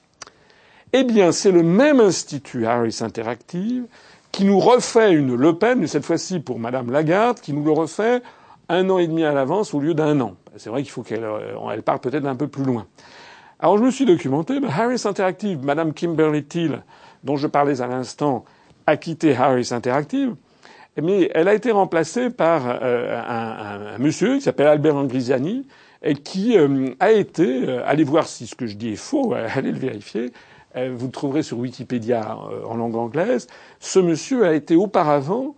[0.93, 3.85] Eh bien, c'est le même institut Harris Interactive
[4.33, 8.23] qui nous refait une Le Pen, cette fois-ci pour Madame Lagarde, qui nous le refait
[8.71, 10.37] un an et demi à l'avance au lieu d'un an.
[10.57, 12.87] C'est vrai qu'il faut qu'elle euh, elle parte peut-être un peu plus loin.
[13.59, 14.59] Alors je me suis documenté.
[14.67, 16.83] Harris Interactive, Madame Kimberly Thiel,
[17.25, 18.45] dont je parlais à l'instant,
[18.87, 20.35] a quitté Harris Interactive,
[21.01, 25.67] mais elle a été remplacée par euh, un, monsieur qui s'appelle Albert Angrisiani
[26.03, 29.73] et qui euh, a été, allez voir si ce que je dis est faux, allez
[29.73, 30.33] le vérifier,
[30.75, 33.49] vous le trouverez sur Wikipédia en langue anglaise,
[33.81, 35.57] ce monsieur a été auparavant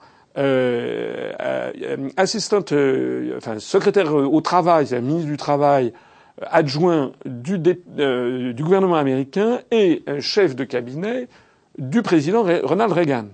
[2.16, 5.92] assistante, euh, enfin secrétaire au travail, c'est ministre du travail
[6.40, 7.58] adjoint du,
[8.62, 11.28] gouvernement américain et chef de cabinet
[11.78, 13.26] du président Ronald Reagan.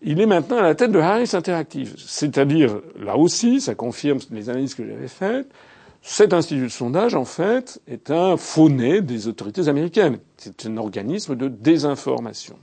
[0.00, 1.94] Il est maintenant à la tête de Harris Interactive.
[1.98, 5.48] C'est-à-dire, là aussi, ça confirme les analyses que j'avais faites,
[6.02, 10.18] cet institut de sondage, en fait, est un faux-nez des autorités américaines.
[10.36, 12.56] C'est un organisme de désinformation.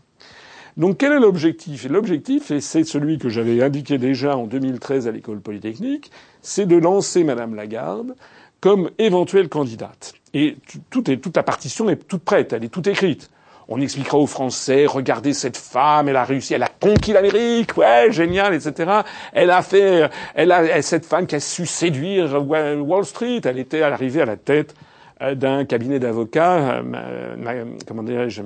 [0.78, 1.88] Donc quel est l'objectif?
[1.90, 6.12] L'objectif, et c'est celui que j'avais indiqué déjà en 2013 à l'école polytechnique,
[6.42, 8.16] c'est de lancer Madame Lagarde
[8.60, 10.14] comme éventuelle candidate.
[10.34, 10.58] Et
[10.90, 13.30] tout est, toute la partition est toute prête, elle est toute écrite.
[13.68, 18.12] On expliquera aux Français, regardez cette femme, elle a réussi, elle a conquis l'Amérique, ouais,
[18.12, 19.02] génial, etc.
[19.34, 23.82] Elle a fait, elle a, cette femme qui a su séduire Wall Street, elle était
[23.82, 24.76] arrivée à la tête
[25.22, 28.44] euh, d'un cabinet d'avocats, euh, comment dirais-je,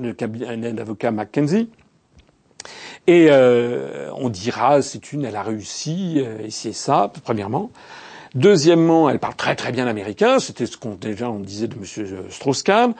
[0.00, 1.68] le cabinet d'avocat Mackenzie.
[3.06, 7.70] Et euh, on dira c'est une, elle a réussi, et c'est ça, premièrement.
[8.34, 11.84] Deuxièmement, elle parle très très bien américain, c'était ce qu'on déjà on disait de M.
[12.28, 12.94] Strauss-Kahn.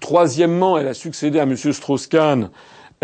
[0.00, 1.56] Troisièmement, elle a succédé à M.
[1.56, 2.50] Strauss-Kahn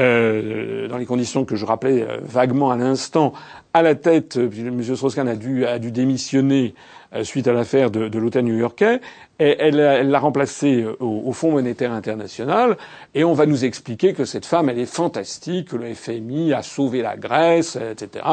[0.01, 3.33] euh, dans les conditions que je rappelais euh, vaguement à l'instant,
[3.73, 4.83] à la tête, euh, M.
[4.83, 6.75] Strauss-Kahn a dû, a dû démissionner
[7.23, 9.01] suite à l'affaire de, de l'hôtel new-yorkais,
[9.39, 12.77] elle, l'a remplacé au, au, Fonds monétaire international,
[13.15, 16.63] et on va nous expliquer que cette femme, elle est fantastique, que le FMI a
[16.63, 18.25] sauvé la Grèce, etc.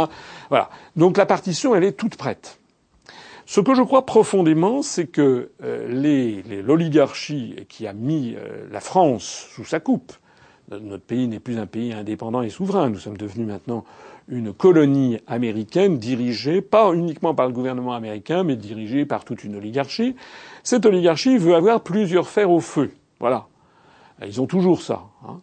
[0.50, 0.70] Voilà.
[0.96, 2.58] Donc la partition, elle est toute prête.
[3.46, 8.36] Ce que je crois profondément, c'est que euh, l'oligarchie qui a mis
[8.72, 10.14] la France sous sa coupe,
[10.80, 12.90] notre pays n'est plus un pays indépendant et souverain.
[12.90, 13.84] Nous sommes devenus maintenant
[14.32, 19.58] une colonie américaine dirigée pas uniquement par le gouvernement américain, mais dirigée par toute une
[19.58, 20.16] oligarchie.
[20.64, 22.92] Cette oligarchie veut avoir plusieurs fers au feu.
[23.20, 23.48] Voilà.
[24.26, 25.04] Ils ont toujours ça.
[25.28, 25.42] Hein.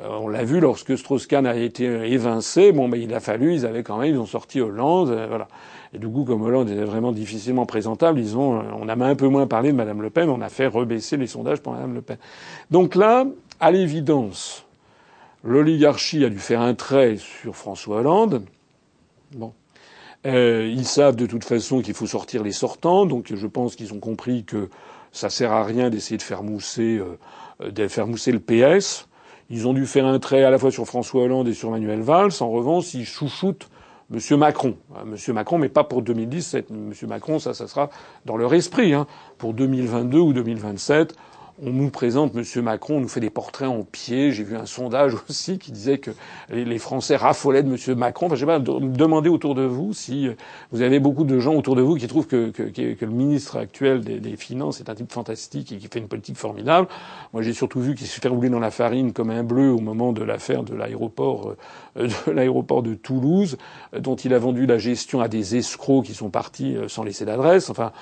[0.00, 2.72] Euh, on l'a vu lorsque Strauss-Kahn a été évincé.
[2.72, 5.46] Bon, mais il a fallu, ils avaient quand même, ils ont sorti Hollande, euh, voilà.
[5.92, 9.28] Et du coup, comme Hollande était vraiment difficilement présentable, ils ont, on a un peu
[9.28, 12.02] moins parlé de Madame Le Pen, on a fait rebaisser les sondages pour Madame Le
[12.02, 12.16] Pen.
[12.72, 13.24] Donc là,
[13.60, 14.63] à l'évidence,
[15.44, 18.44] l'oligarchie a dû faire un trait sur François Hollande.
[19.36, 19.52] Bon.
[20.26, 23.92] Euh, ils savent de toute façon qu'il faut sortir les sortants, donc je pense qu'ils
[23.92, 24.70] ont compris que
[25.12, 26.98] ça sert à rien d'essayer de faire mousser,
[27.60, 29.06] euh, mousser le PS.
[29.50, 32.00] Ils ont dû faire un trait à la fois sur François Hollande et sur Manuel
[32.00, 32.32] Valls.
[32.40, 33.68] En revanche, ils chouchoutent
[34.12, 34.38] M.
[34.38, 34.76] Macron.
[34.96, 35.34] Euh, M.
[35.34, 36.70] Macron, mais pas pour 2017.
[36.70, 36.92] M.
[37.06, 37.90] Macron, ça, ça sera
[38.24, 38.94] dans leur esprit.
[38.94, 39.06] Hein.
[39.36, 41.14] Pour 2022 ou 2027,
[41.62, 42.64] on nous présente M.
[42.64, 44.32] Macron, on nous fait des portraits en pied.
[44.32, 46.10] J'ai vu un sondage aussi qui disait que
[46.50, 47.98] les Français raffolaient de M.
[47.98, 48.26] Macron.
[48.26, 50.34] Enfin, je sais pas, demandez autour de vous si euh,
[50.72, 54.34] vous avez beaucoup de gens autour de vous qui trouvent que, le ministre actuel des,
[54.34, 56.88] Finances est un type fantastique et qui fait une politique formidable.
[57.32, 59.78] Moi, j'ai surtout vu qu'il se fait rouler dans la farine comme un bleu au
[59.78, 61.54] moment de l'affaire de l'aéroport
[61.96, 63.56] euh, de l'aéroport de Toulouse,
[63.94, 67.24] euh, dont il a vendu la gestion à des escrocs qui sont partis sans laisser
[67.24, 67.70] d'adresse.
[67.70, 67.92] Enfin,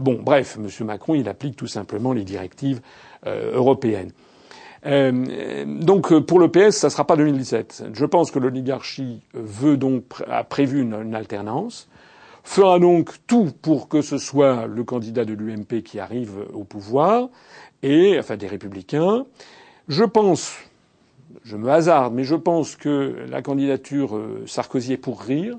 [0.00, 0.86] bon, bref, M.
[0.86, 4.12] Macron, il applique tout simplement les directives euh, européenne.
[4.86, 7.88] Euh, donc pour le PS, ça ne sera pas 2017.
[7.92, 11.88] Je pense que l'oligarchie veut donc a prévu une, alternance,
[12.44, 17.28] fera donc tout pour que ce soit le candidat de l'UMP qui arrive au pouvoir
[17.82, 19.26] et enfin des républicains.
[19.88, 20.54] Je pense,
[21.44, 25.58] je me hasarde, mais je pense que la candidature euh, Sarkozy est pour rire.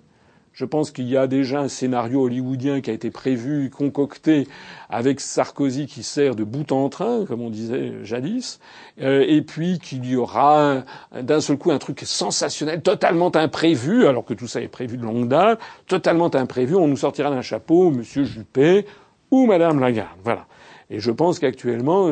[0.59, 4.45] Je pense qu'il y a déjà un scénario hollywoodien qui a été prévu, concocté,
[4.89, 8.59] avec Sarkozy qui sert de bout en train, comme on disait jadis,
[8.99, 10.83] euh, et puis qu'il y aura
[11.17, 15.03] d'un seul coup un truc sensationnel, totalement imprévu, alors que tout ça est prévu de
[15.03, 18.85] longue date, totalement imprévu, on nous sortira d'un chapeau Monsieur Juppé
[19.31, 20.09] ou Madame Lagarde.
[20.25, 20.45] Voilà.
[20.89, 22.09] Et je pense qu'actuellement,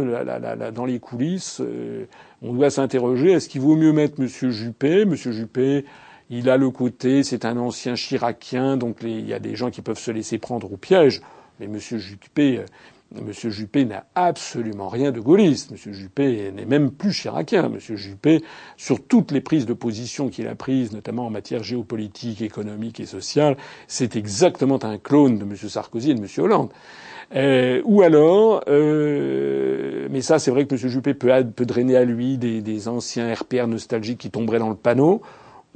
[0.73, 2.05] dans les coulisses, euh,
[2.41, 5.83] on doit s'interroger est-ce qu'il vaut mieux mettre Monsieur Juppé, Monsieur Juppé
[6.29, 9.81] il a le côté, c'est un ancien chiracien, donc il y a des gens qui
[9.81, 11.21] peuvent se laisser prendre au piège.
[11.59, 11.79] Mais M.
[11.79, 12.65] Juppé, euh,
[13.15, 13.31] M.
[13.31, 15.71] Juppé n'a absolument rien de gaulliste.
[15.71, 15.93] M.
[15.93, 17.65] Juppé n'est même plus chiracien.
[17.65, 17.79] M.
[17.79, 18.43] Juppé,
[18.75, 23.05] sur toutes les prises de position qu'il a prises, notamment en matière géopolitique, économique et
[23.05, 23.55] sociale,
[23.87, 25.55] c'est exactement un clone de M.
[25.55, 26.27] Sarkozy et de M.
[26.37, 26.69] Hollande.
[27.35, 30.89] Euh, ou alors, euh, mais ça c'est vrai que M.
[30.89, 34.75] Juppé peut, peut drainer à lui des, des anciens RPR nostalgiques qui tomberaient dans le
[34.75, 35.21] panneau.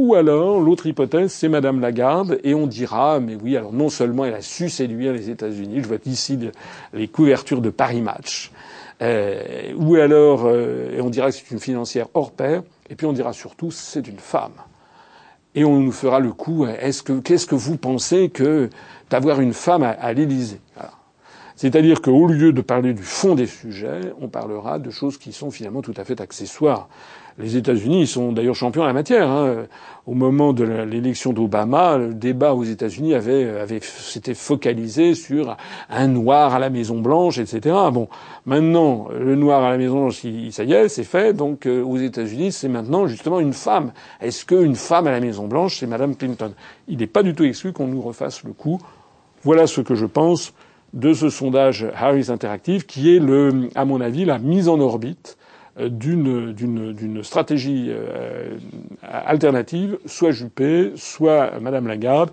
[0.02, 4.26] Ou alors, l'autre hypothèse, c'est Madame Lagarde, et on dira, mais oui, alors non seulement
[4.26, 6.40] elle a su séduire les États-Unis, je vois ici
[6.92, 8.52] les couvertures de Paris Match,
[9.04, 13.06] euh, ou alors, euh, et on dira que c'est une financière hors pair, et puis
[13.06, 14.54] on dira surtout, c'est une femme.
[15.54, 18.72] Et on nous fera le coup, est-ce que, qu'est-ce que vous pensez que
[19.12, 20.62] d'avoir une femme à, à l'Élysée?
[21.56, 25.52] C'est-à-dire qu'au lieu de parler du fond des sujets, on parlera de choses qui sont
[25.52, 26.90] finalement tout à fait accessoires.
[27.38, 29.30] Les États-Unis sont d'ailleurs champions en la matière.
[29.30, 29.66] Hein.
[30.08, 35.56] Au moment de l'élection d'Obama, le débat aux États-Unis avait, avait s'était focalisé sur
[35.90, 37.76] un noir à la Maison Blanche, etc.
[37.94, 38.08] Bon,
[38.46, 41.34] maintenant le noir à la Maison Blanche, ça y est, c'est fait.
[41.34, 43.92] Donc euh, aux États-Unis, c'est maintenant justement une femme.
[44.20, 46.54] Est-ce qu'une femme à la Maison Blanche, c'est Madame Clinton?
[46.88, 48.82] Il n'est pas du tout exclu qu'on nous refasse le coup.
[49.44, 50.54] Voilà ce que je pense
[50.94, 55.38] de ce sondage Harris Interactive, qui est le, à mon avis, la mise en orbite
[55.80, 58.58] d'une stratégie euh,
[59.04, 62.32] alternative, soit Juppé, soit Madame Lagarde,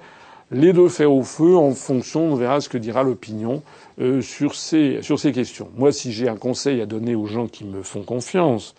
[0.50, 3.62] les deux faire au feu en fonction, on verra ce que dira l'opinion
[4.00, 5.68] euh, sur ces sur ces questions.
[5.76, 8.74] Moi, si j'ai un conseil à donner aux gens qui me font confiance,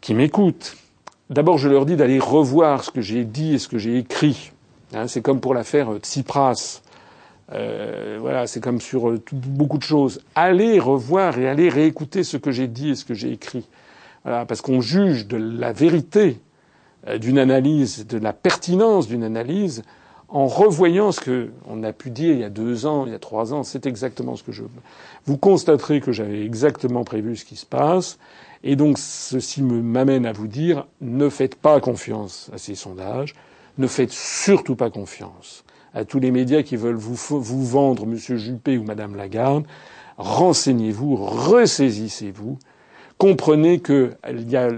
[0.00, 0.76] qui m'écoutent,
[1.30, 4.52] d'abord je leur dis d'aller revoir ce que j'ai dit et ce que j'ai écrit.
[4.94, 6.82] Hein, c'est comme pour l'affaire Tsipras.
[7.52, 10.20] Euh, voilà, c'est comme sur euh, beaucoup de choses.
[10.34, 13.66] Allez revoir et allez réécouter ce que j'ai dit et ce que j'ai écrit.
[14.24, 16.38] Voilà, parce qu'on juge de la vérité
[17.08, 19.82] euh, d'une analyse, de la pertinence d'une analyse,
[20.28, 23.14] en revoyant ce que on a pu dire il y a deux ans, il y
[23.16, 24.62] a trois ans, c'est exactement ce que je.
[25.24, 28.18] Vous constaterez que j'avais exactement prévu ce qui se passe,
[28.62, 33.34] et donc ceci m'amène à vous dire ne faites pas confiance à ces sondages,
[33.76, 38.16] ne faites surtout pas confiance à tous les médias qui veulent vous, vous vendre M.
[38.16, 39.64] Juppé ou Mme Lagarde.
[40.18, 42.58] Renseignez-vous, ressaisissez-vous,
[43.16, 44.68] comprenez que il y a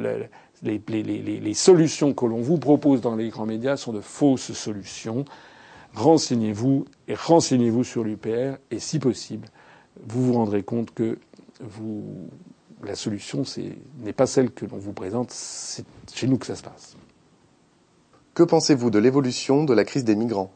[0.63, 5.25] les, solutions que l'on vous propose dans les grands médias sont de fausses solutions.
[5.95, 9.49] Renseignez-vous et renseignez-vous sur l'UPR et si possible,
[10.07, 11.19] vous vous rendrez compte que
[12.83, 13.43] la solution
[13.99, 16.97] n'est pas celle que l'on vous présente, c'est chez nous que ça se passe.
[18.35, 20.53] Que pensez-vous de l'évolution de la crise des migrants?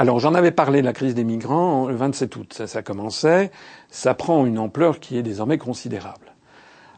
[0.00, 3.50] Alors j'en avais parlé de la crise des migrants le 27 août, ça, ça commençait,
[3.90, 6.32] ça prend une ampleur qui est désormais considérable.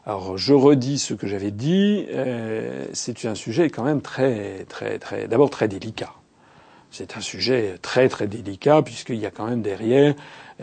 [0.05, 4.99] Alors je redis ce que j'avais dit, euh, c'est un sujet quand même très très
[4.99, 6.13] très d'abord très délicat.
[6.91, 10.15] C'est un sujet très très délicat puisqu'il y a quand même derrière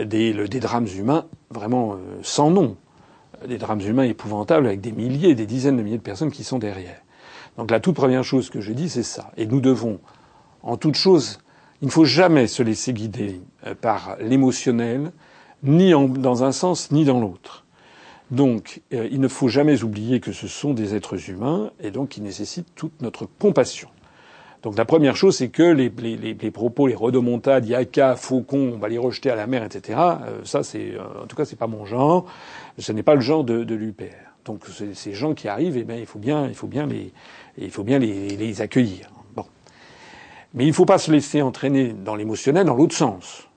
[0.02, 2.78] des, des drames humains vraiment euh, sans nom,
[3.46, 6.58] des drames humains épouvantables avec des milliers, des dizaines de milliers de personnes qui sont
[6.58, 7.02] derrière.
[7.58, 9.30] Donc la toute première chose que je dis, c'est ça.
[9.36, 10.00] Et nous devons,
[10.62, 11.38] en toute chose,
[11.82, 15.12] il ne faut jamais se laisser guider euh, par l'émotionnel,
[15.62, 17.64] ni en, dans un sens ni dans l'autre.
[18.30, 22.10] Donc, euh, il ne faut jamais oublier que ce sont des êtres humains et donc
[22.10, 23.88] qui nécessitent toute notre compassion.
[24.62, 28.78] Donc la première chose, c'est que les, les, les, propos, les rodomontades, yaka, faucon, on
[28.78, 29.98] va les rejeter à la mer, etc.
[29.98, 32.26] Euh, ça, c'est, euh, en tout cas, c'est pas mon genre.
[32.78, 34.04] Ce n'est pas le genre de, de l'UPR.
[34.44, 34.64] Donc
[34.94, 37.12] ces gens qui arrivent, eh bien, il faut bien, il faut bien les,
[37.58, 39.10] il faut bien les, les accueillir.
[40.54, 43.48] Mais il ne faut pas se laisser entraîner dans l'émotionnel dans l'autre sens.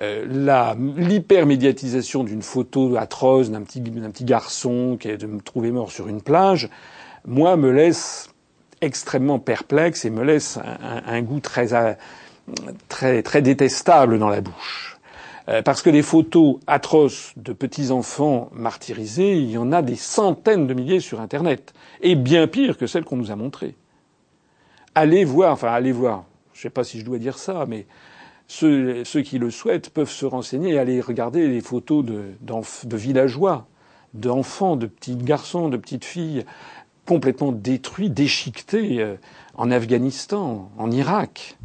[0.00, 5.92] Euh, l'hypermédiatisation d'une photo atroce d'un petit, petit garçon qui est de me trouver mort
[5.92, 6.68] sur une plage,
[7.24, 8.30] moi, me laisse
[8.80, 11.94] extrêmement perplexe et me laisse un, un goût très, euh,
[12.88, 14.98] très, très détestable dans la bouche.
[15.48, 19.96] Euh, parce que des photos atroces de petits enfants martyrisés, il y en a des
[19.96, 23.74] centaines de milliers sur Internet, et bien pire que celles qu'on nous a montrées.
[24.94, 26.24] Allez voir, enfin allez voir.
[26.52, 27.86] Je ne sais pas si je dois dire ça, mais
[28.46, 33.66] ceux, qui le souhaitent peuvent se renseigner et aller regarder les photos de, de villageois,
[34.12, 36.44] d'enfants, de petits garçons, de petites filles
[37.06, 39.16] complètement détruits, déchiquetés euh,
[39.54, 41.58] en Afghanistan, en Irak,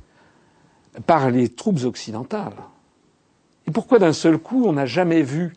[1.05, 2.55] par les troupes occidentales.
[3.67, 5.53] Et pourquoi d'un seul coup on n'a jamais vu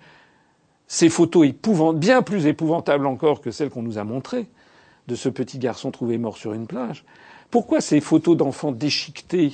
[0.87, 4.49] ces photos épouvantables, bien plus épouvantables encore que celles qu'on nous a montrées,
[5.07, 7.05] de ce petit garçon trouvé mort sur une plage?
[7.51, 9.53] Pourquoi ces photos d'enfants déchiquetés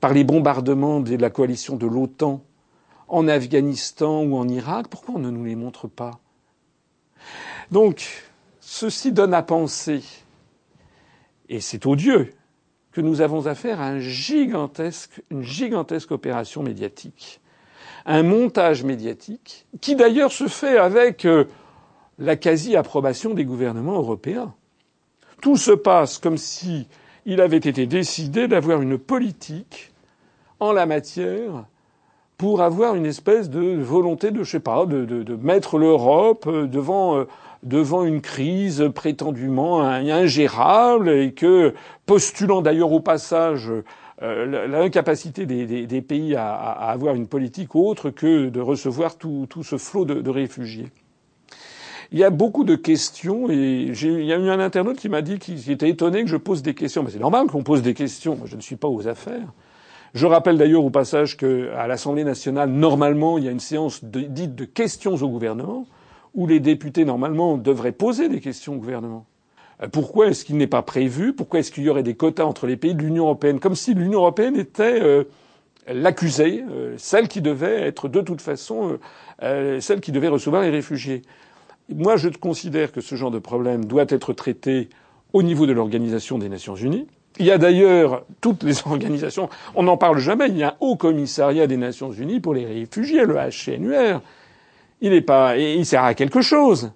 [0.00, 2.42] par les bombardements de la coalition de l'OTAN
[3.08, 6.18] en Afghanistan ou en Irak, pourquoi on ne nous les montre pas?
[7.70, 8.24] Donc,
[8.60, 10.02] ceci donne à penser,
[11.48, 12.32] et c'est odieux,
[12.92, 17.40] que nous avons affaire à un gigantesque, une gigantesque opération médiatique,
[18.06, 21.44] un montage médiatique qui d'ailleurs se fait avec euh,
[22.18, 24.54] la quasi-approbation des gouvernements européens.
[25.42, 26.88] Tout se passe comme si
[27.26, 29.92] il avait été décidé d'avoir une politique
[30.60, 31.66] en la matière
[32.38, 36.66] pour avoir une espèce de volonté de, je sais pas, de, de, mettre l'Europe euh,
[36.66, 37.24] devant, euh,
[37.62, 43.72] devant une crise prétendument ingérable et que, postulant d'ailleurs au passage
[44.22, 49.46] euh, l'incapacité des, des, pays à, à, avoir une politique autre que de recevoir tout,
[49.48, 50.90] tout ce flot de réfugiés.
[52.12, 55.22] Il y a beaucoup de questions et il y a eu un internaute qui m'a
[55.22, 57.02] dit qu'il était étonné que je pose des questions.
[57.02, 58.36] Mais c'est normal qu'on pose des questions.
[58.36, 59.52] Moi, je ne suis pas aux affaires.
[60.14, 64.54] Je rappelle d'ailleurs au passage qu'à l'Assemblée nationale, normalement, il y a une séance dite
[64.54, 65.86] de questions au gouvernement,
[66.34, 69.26] où les députés, normalement, devraient poser des questions au gouvernement.
[69.82, 71.32] Euh, pourquoi est-ce qu'il n'est pas prévu?
[71.32, 73.60] Pourquoi est-ce qu'il y aurait des quotas entre les pays de l'Union européenne?
[73.60, 75.24] Comme si l'Union européenne était euh,
[75.86, 78.98] l'accusée, euh, celle qui devait être de toute façon
[79.38, 81.20] celle qui devait recevoir les réfugiés.
[81.88, 84.88] Moi, je considère que ce genre de problème doit être traité
[85.32, 87.06] au niveau de l'Organisation des Nations Unies.
[87.38, 90.76] Il y a d'ailleurs toutes les organisations, on n'en parle jamais, il y a un
[90.80, 94.20] haut commissariat des Nations Unies pour les réfugiés, le HCNUR.
[95.02, 96.92] Il n'est pas, il sert à quelque chose.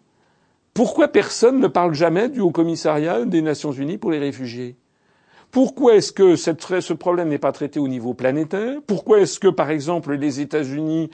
[0.72, 4.76] Pourquoi personne ne parle jamais du haut commissariat des Nations Unies pour les réfugiés?
[5.50, 8.78] Pourquoi est-ce que ce problème n'est pas traité au niveau planétaire?
[8.86, 11.10] Pourquoi est-ce que, par exemple, les États-Unis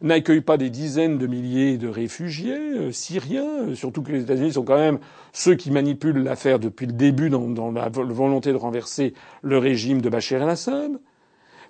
[0.00, 4.52] n'accueille pas des dizaines de milliers de réfugiés euh, syriens, euh, surtout que les États-Unis
[4.52, 4.98] sont quand même
[5.32, 10.00] ceux qui manipulent l'affaire depuis le début dans, dans, la volonté de renverser le régime
[10.00, 10.98] de Bachar el-Assad.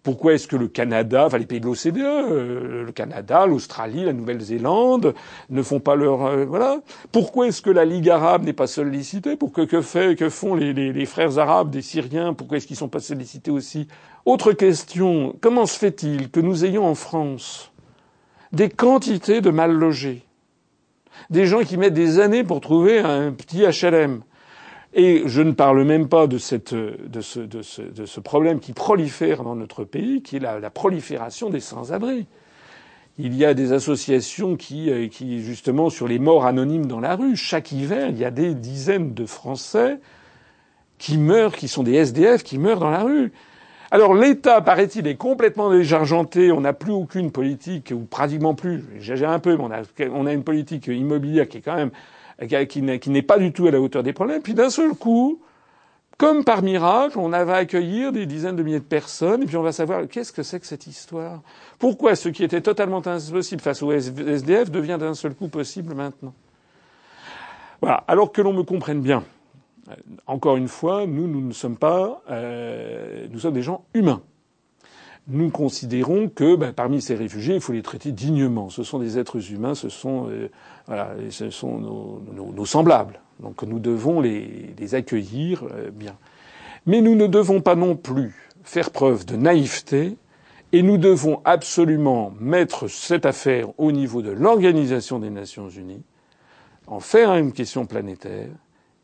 [0.06, 4.12] Pourquoi est-ce que le Canada, enfin les pays de l'OCDE, euh, le Canada, l'Australie, la
[4.12, 5.14] Nouvelle-Zélande
[5.50, 6.78] ne font pas leur euh, voilà.
[7.10, 9.34] Pourquoi est-ce que la Ligue arabe n'est pas sollicitée?
[9.34, 12.34] Pourquoi que fait que font les, les, les frères arabes des Syriens?
[12.34, 13.88] Pourquoi est-ce qu'ils sont pas sollicités aussi?
[14.24, 15.34] Autre question.
[15.40, 17.72] Comment se fait-il que nous ayons en France
[18.56, 20.24] des quantités de mal logés,
[21.30, 24.22] des gens qui mettent des années pour trouver un petit HLM
[24.98, 28.60] et je ne parle même pas de, cette, de, ce, de, ce, de ce, problème
[28.60, 32.26] qui prolifère dans notre pays, qui est la, la prolifération des sans-abri.
[33.18, 37.14] Il y a des associations qui, euh, qui, justement, sur les morts anonymes dans la
[37.14, 39.98] rue, chaque hiver, il y a des dizaines de Français
[40.96, 43.32] qui meurent, qui sont des SDF, qui meurent dans la rue.
[43.90, 46.50] Alors l'État, paraît-il, est complètement déjargenté.
[46.52, 48.84] On n'a plus aucune politique, ou pratiquement plus.
[48.94, 49.82] J'exagère un peu, mais on a,
[50.12, 51.90] on a une politique immobilière qui est quand même
[52.68, 54.42] qui n'est pas du tout à la hauteur des problèmes.
[54.42, 55.40] Puis d'un seul coup,
[56.18, 59.62] comme par miracle, on va accueillir des dizaines de milliers de personnes, et puis on
[59.62, 61.42] va savoir qu'est-ce que c'est que cette histoire?
[61.78, 66.34] Pourquoi ce qui était totalement impossible face au SDF devient d'un seul coup possible maintenant?
[67.80, 68.04] Voilà.
[68.08, 69.22] Alors que l'on me comprenne bien.
[69.88, 69.94] Euh,
[70.26, 74.22] encore une fois, nous, ne sommes pas, euh, nous sommes des gens humains
[75.28, 78.70] nous considérons que ben, parmi ces réfugiés, il faut les traiter dignement.
[78.70, 80.48] Ce sont des êtres humains, ce sont, euh,
[81.74, 83.18] nos, semblables.
[83.40, 86.16] Donc nous devons les, accueillir bien.
[86.86, 90.16] Mais nous ne devons pas non plus faire preuve de naïveté
[90.70, 96.04] et nous devons absolument mettre cette affaire au niveau de l'Organisation des Nations Unies,
[96.86, 98.50] en faire une question planétaire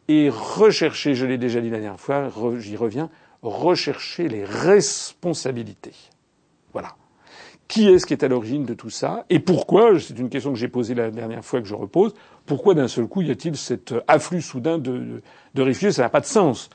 [0.09, 2.29] et rechercher, je l'ai déjà dit la dernière fois,
[2.59, 3.11] j'y reviens,
[3.43, 5.95] rechercher les responsabilités.
[6.73, 6.95] Voilà.
[7.69, 10.59] Qui est-ce qui est à l'origine de tout ça Et pourquoi C'est une question que
[10.59, 12.15] j'ai posée la dernière fois que je repose.
[12.45, 15.23] Pourquoi d'un seul coup y a-t-il cet afflux soudain de,
[15.55, 15.93] de réfugiés?
[15.93, 16.69] Ça n'a pas de sens.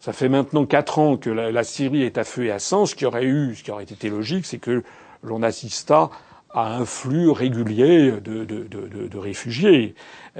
[0.00, 2.86] Ça fait maintenant quatre ans que la, la, Syrie est à feu et à sang.
[2.86, 4.84] Ce qui aurait eu, ce qui aurait été logique, c'est que
[5.24, 6.10] l'on assista
[6.50, 9.94] à un flux régulier de, réfugiés.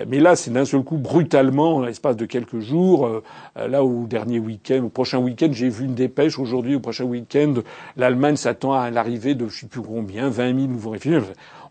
[0.06, 3.22] Mais là, c'est d'un seul coup, brutalement, en l'espace de quelques jours, euh,
[3.68, 7.54] là au dernier week-end, au prochain week-end, j'ai vu une dépêche aujourd'hui, au prochain week-end,
[7.96, 11.20] l'Allemagne s'attend à l'arrivée de je sais plus combien, 20 000 nouveaux réfugiés.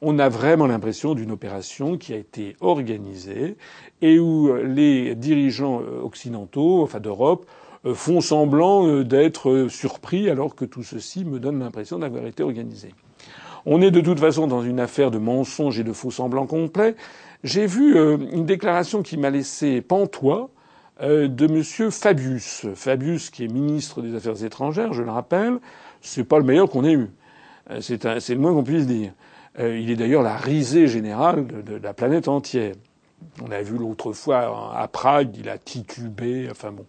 [0.01, 3.55] On a vraiment l'impression d'une opération qui a été organisée
[4.01, 7.47] et où les dirigeants euh, occidentaux, enfin d'Europe,
[7.85, 12.93] euh, font semblant d'être surpris alors que tout ceci me donne l'impression d'avoir été organisé.
[13.69, 16.95] On est de toute façon dans une affaire de mensonges et de faux semblants complets.
[17.43, 20.49] J'ai vu euh, une déclaration qui m'a laissé pantois
[21.01, 21.91] euh, de M.
[21.91, 22.65] Fabius.
[22.75, 25.59] Fabius, qui est ministre des Affaires étrangères, je le rappelle,
[25.99, 27.09] c'est pas le meilleur qu'on ait eu.
[27.69, 29.11] Euh, c'est, le moins qu'on puisse dire.
[29.59, 32.73] il est d'ailleurs la risée générale de, de, la planète entière.
[33.45, 36.85] On a vu l'autre fois à Prague, il a titubé, enfin bon.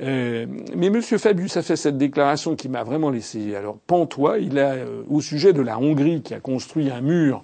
[0.00, 1.02] Euh, mais M.
[1.02, 4.38] Fabius a fait cette déclaration qui m'a vraiment laissé alors pantois.
[4.38, 7.42] Il a, euh, au sujet de la Hongrie, qui a construit un mur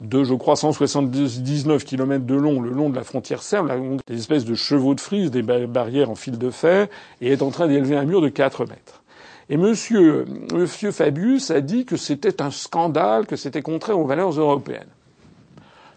[0.00, 3.70] de, je crois, 179 km de long le long de la frontière serbe,
[4.06, 6.88] des espèces de chevaux de frise, des barrières en fil de fer,
[7.20, 9.02] et est en train d'élever un mur de 4 mètres.
[9.50, 14.30] Et monsieur, monsieur Fabius a dit que c'était un scandale, que c'était contraire aux valeurs
[14.30, 14.88] européennes.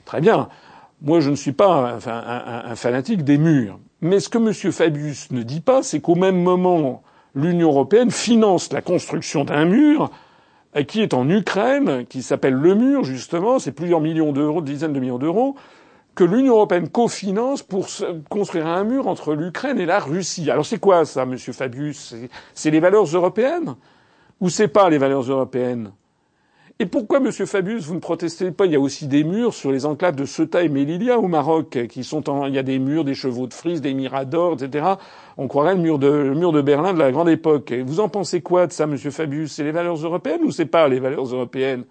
[0.05, 0.49] Très bien.
[1.01, 3.77] Moi, je ne suis pas un fanatique des murs.
[4.03, 4.51] Mais ce que M.
[4.73, 7.03] Fabius ne dit pas, c'est qu'au même moment,
[7.35, 10.11] l'Union européenne finance la construction d'un mur
[10.75, 14.91] euh, qui est en Ukraine, qui s'appelle le mur, justement, c'est plusieurs millions d'euros, dizaines
[14.91, 15.55] de millions d'euros,
[16.15, 17.87] que l'Union européenne cofinance pour
[18.29, 20.51] construire un mur entre l'Ukraine et la Russie.
[20.51, 22.13] Alors c'est quoi ça, Monsieur Fabius?
[22.53, 23.75] C'est les valeurs européennes?
[24.41, 25.93] Ou c'est pas les valeurs européennes?
[26.79, 28.65] Et pourquoi, Monsieur Fabius, vous ne protestez pas?
[28.65, 31.87] Il y a aussi des murs sur les enclaves de Ceuta et Melilla au Maroc,
[31.87, 34.95] qui sont en, il y a des murs, des chevaux de frise, des miradors, etc.
[35.37, 37.71] On croirait le mur de, Berlin de la grande époque.
[37.71, 39.53] Vous en pensez quoi de ça, Monsieur Fabius?
[39.53, 41.83] C'est les valeurs européennes ou c'est pas les valeurs européennes?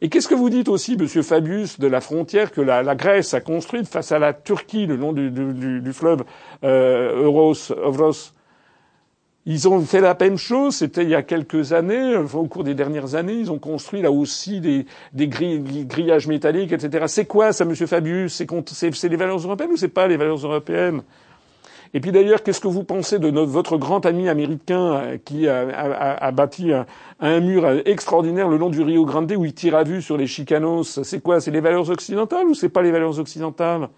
[0.00, 3.40] Et qu'est-ce que vous dites aussi, Monsieur Fabius, de la frontière que la, Grèce a
[3.40, 6.22] construite face à la Turquie le long du fleuve
[6.62, 8.35] euh, Euros, Ovros?
[9.48, 12.74] Ils ont fait la même chose, c'était il y a quelques années, au cours des
[12.74, 17.04] dernières années, ils ont construit là aussi des, grillages métalliques, etc.
[17.06, 18.42] C'est quoi ça, Monsieur Fabius?
[18.72, 21.02] C'est les valeurs européennes ou c'est pas les valeurs européennes?
[21.94, 25.48] Et puis d'ailleurs, qu'est-ce que vous pensez de notre, votre grand ami américain euh, qui
[25.48, 26.84] a, bâti un,
[27.20, 30.26] un, mur extraordinaire le long du Rio Grande où il tire à vue sur les
[30.26, 31.00] chicanos?
[31.04, 33.88] C'est quoi C'est les valeurs occidentales ou c'est pas les valeurs occidentales?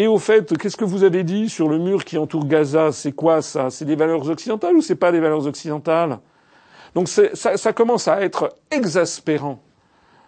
[0.00, 2.92] Et au fait, qu'est-ce que vous avez dit sur le mur qui entoure Gaza?
[2.92, 3.68] C'est quoi ça?
[3.68, 6.20] C'est des valeurs occidentales ou c'est pas des valeurs occidentales?
[6.94, 9.60] Donc ça, commence à être exaspérant.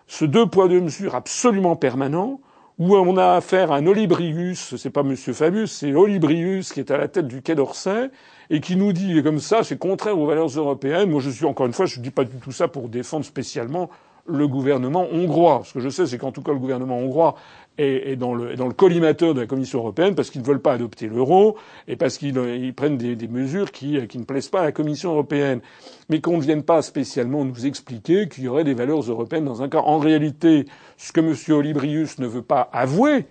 [0.09, 2.41] Ce deux poids deux mesures absolument permanent,
[2.79, 6.91] où on a affaire à un Olibrius, c'est pas Monsieur Fabius, c'est Olibrius qui est
[6.91, 8.11] à la tête du Quai d'Orsay
[8.49, 11.11] et qui nous dit comme ça, c'est contraire aux valeurs européennes.
[11.11, 13.89] Moi, je suis encore une fois, je dis pas du tout ça pour défendre spécialement
[14.27, 15.62] le gouvernement hongrois.
[15.64, 17.37] Ce que je sais, c'est qu'en tout cas, le gouvernement hongrois
[17.79, 21.57] est, dans, le, collimateur de la Commission européenne parce qu'ils ne veulent pas adopter l'euro
[21.89, 25.61] et parce qu'ils prennent des, mesures qui, qui, ne plaisent pas à la Commission européenne.
[26.09, 29.62] Mais qu'on ne vienne pas spécialement nous expliquer qu'il y aurait des valeurs européennes dans
[29.62, 29.79] un cas.
[29.81, 30.66] En réalité,
[30.97, 31.35] ce que M.
[31.57, 33.27] Olibrius ne veut pas avouer,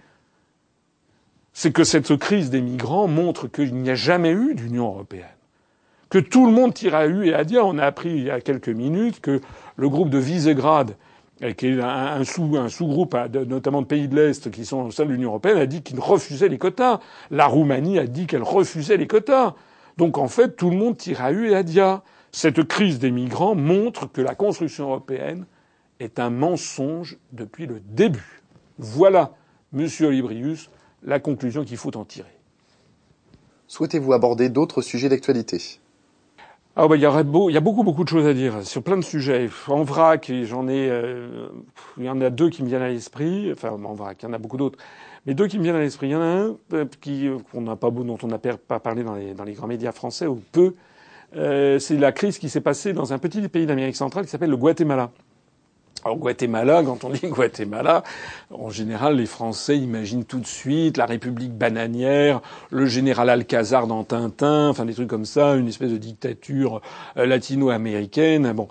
[1.53, 5.25] c'est que cette crise des migrants montre qu'il n'y a jamais eu d'Union européenne
[6.09, 7.65] que tout le monde tire à U et à dire.
[7.65, 9.41] On a appris il y a quelques minutes que
[9.79, 10.95] le groupe de Visegrad,
[11.57, 13.15] qui est un, sous, un sous-groupe
[13.47, 15.99] notamment de pays de l'Est qui sont au sein de l'Union européenne, a dit qu'il
[15.99, 16.99] refusait les quotas.
[17.31, 19.55] La Roumanie a dit qu'elle refusait les quotas.
[19.95, 22.03] Donc en fait, tout le monde tire à U et à dia.
[22.33, 25.45] Cette crise des migrants montre que la construction européenne
[26.01, 28.43] est un mensonge depuis le début.
[28.77, 29.31] Voilà,
[29.71, 30.69] monsieur Olibrius,
[31.03, 32.35] la conclusion qu'il faut en tirer.
[33.67, 35.79] Souhaitez-vous aborder d'autres sujets d'actualité?
[36.81, 38.65] Ah bah, il y aurait beau, il y a beaucoup beaucoup de choses à dire
[38.65, 39.49] sur plein de sujets.
[39.67, 41.49] En vrac, j'en ai, euh,
[41.97, 43.51] il y en a deux qui me viennent à l'esprit.
[43.51, 44.79] Enfin, en vrac, il y en a beaucoup d'autres,
[45.25, 46.07] mais deux qui me viennent à l'esprit.
[46.07, 49.03] Il y en a un euh, qui qu'on n'a pas dont on n'a pas parlé
[49.03, 50.73] dans les dans les grands médias français ou peu.
[51.35, 54.49] Euh, c'est la crise qui s'est passée dans un petit pays d'Amérique centrale qui s'appelle
[54.49, 55.11] le Guatemala.
[56.05, 58.03] Alors Guatemala, quand on dit Guatemala,
[58.51, 64.03] en général, les Français imaginent tout de suite la République bananière, le général Alcazar dans
[64.03, 66.81] Tintin, enfin des trucs comme ça, une espèce de dictature
[67.17, 68.53] euh, latino-américaine.
[68.53, 68.69] Bon.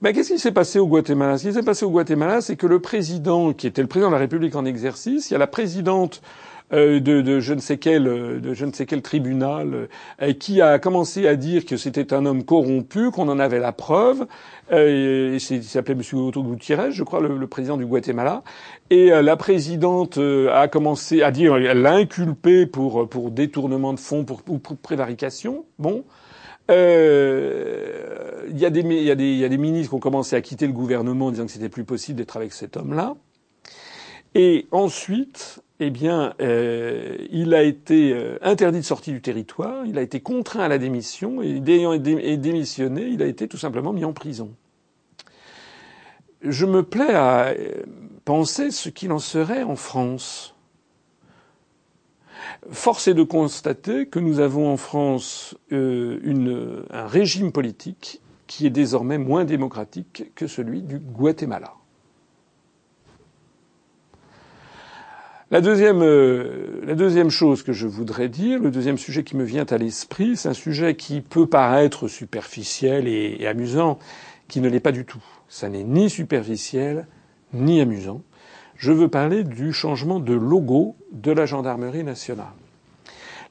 [0.00, 1.38] Ben, qu'est-ce qui s'est passé au Guatemala?
[1.38, 4.14] Ce qui s'est passé au Guatemala, c'est que le président, qui était le président de
[4.14, 6.22] la République en exercice, il y a la présidente
[6.70, 9.88] de, de, je ne sais quel de je ne sais quel tribunal
[10.22, 13.72] euh, qui a commencé à dire que c'était un homme corrompu, qu'on en avait la
[13.72, 14.26] preuve.
[14.72, 16.02] Euh, il s'appelait M.
[16.18, 18.42] Otto Gutiérrez, je crois, le, président du Guatemala.
[18.90, 24.24] Et la présidente a commencé à dire, elle l'a inculpé pour pour détournement de fonds,
[24.24, 25.64] pour, pour prévarication.
[25.78, 26.04] Bon.
[26.70, 26.74] Il
[28.58, 29.10] y, a des, y, y,
[29.44, 31.84] a des ministres qui ont commencé à quitter le gouvernement en disant que c'était plus
[31.84, 33.14] possible d'être avec cet homme-là.
[34.34, 39.96] Et ensuite, eh bien, euh, il a été euh, interdit de sortie du territoire, il
[39.98, 44.04] a été contraint à la démission, et ayant démissionné, il a été tout simplement mis
[44.04, 44.54] en prison.
[46.42, 47.84] Je me plais à euh,
[48.24, 50.56] penser ce qu'il en serait en France.
[52.70, 59.18] Force est de constater que nous avons en France un régime politique qui est désormais
[59.18, 61.74] moins démocratique que celui du Guatemala.
[65.50, 69.44] La deuxième, euh, la deuxième chose que je voudrais dire, le deuxième sujet qui me
[69.44, 73.98] vient à l'esprit, c'est un sujet qui peut paraître superficiel et, amusant,
[74.48, 75.24] qui ne l'est pas du tout.
[75.48, 77.06] Ça n'est ni superficiel
[77.54, 78.20] ni amusant.
[78.76, 82.52] Je veux parler du changement de logo de la gendarmerie nationale.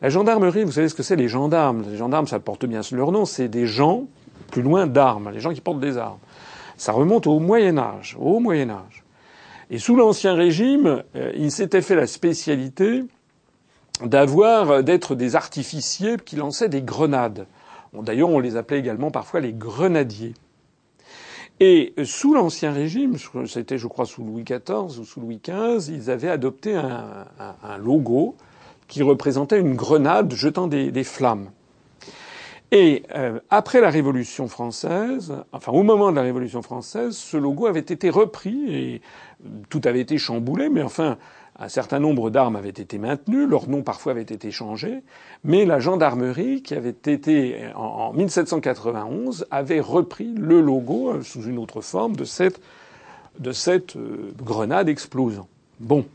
[0.04, 1.84] La gendarmerie, vous savez ce que c'est les gendarmes.
[1.90, 4.04] Les gendarmes, ça porte bien leur nom, c'est des gens,
[4.52, 6.20] plus loin d'armes, les gens qui portent des armes.
[6.78, 9.04] Ça remonte au Moyen Âge, au Moyen Âge.
[9.70, 13.04] Et sous l'Ancien Régime, euh, il s'était fait la spécialité
[14.02, 17.48] d'avoir, d'être des artificiers qui lançaient des grenades.
[17.94, 20.34] D'ailleurs, on les appelait également parfois les grenadiers.
[21.60, 23.16] Et sous l'Ancien Régime,
[23.48, 28.36] c'était je crois sous Louis XIV ou sous Louis XV, ils avaient adopté un, logo
[28.88, 31.50] qui représentait une grenade jetant des flammes.
[32.72, 37.66] Et euh, après la Révolution française, enfin au moment de la Révolution française, ce logo
[37.66, 39.02] avait été repris et
[39.70, 41.18] tout avait été chamboulé, mais enfin
[41.60, 45.02] un certain nombre d'armes avaient été maintenues, leur nom parfois avait été changé,
[45.44, 51.58] mais la gendarmerie, qui avait été en, 1791, avait repris le logo euh, sous une
[51.58, 52.62] autre forme de cette,
[53.40, 55.48] de cette euh, grenade explosant.
[55.80, 56.06] Bon.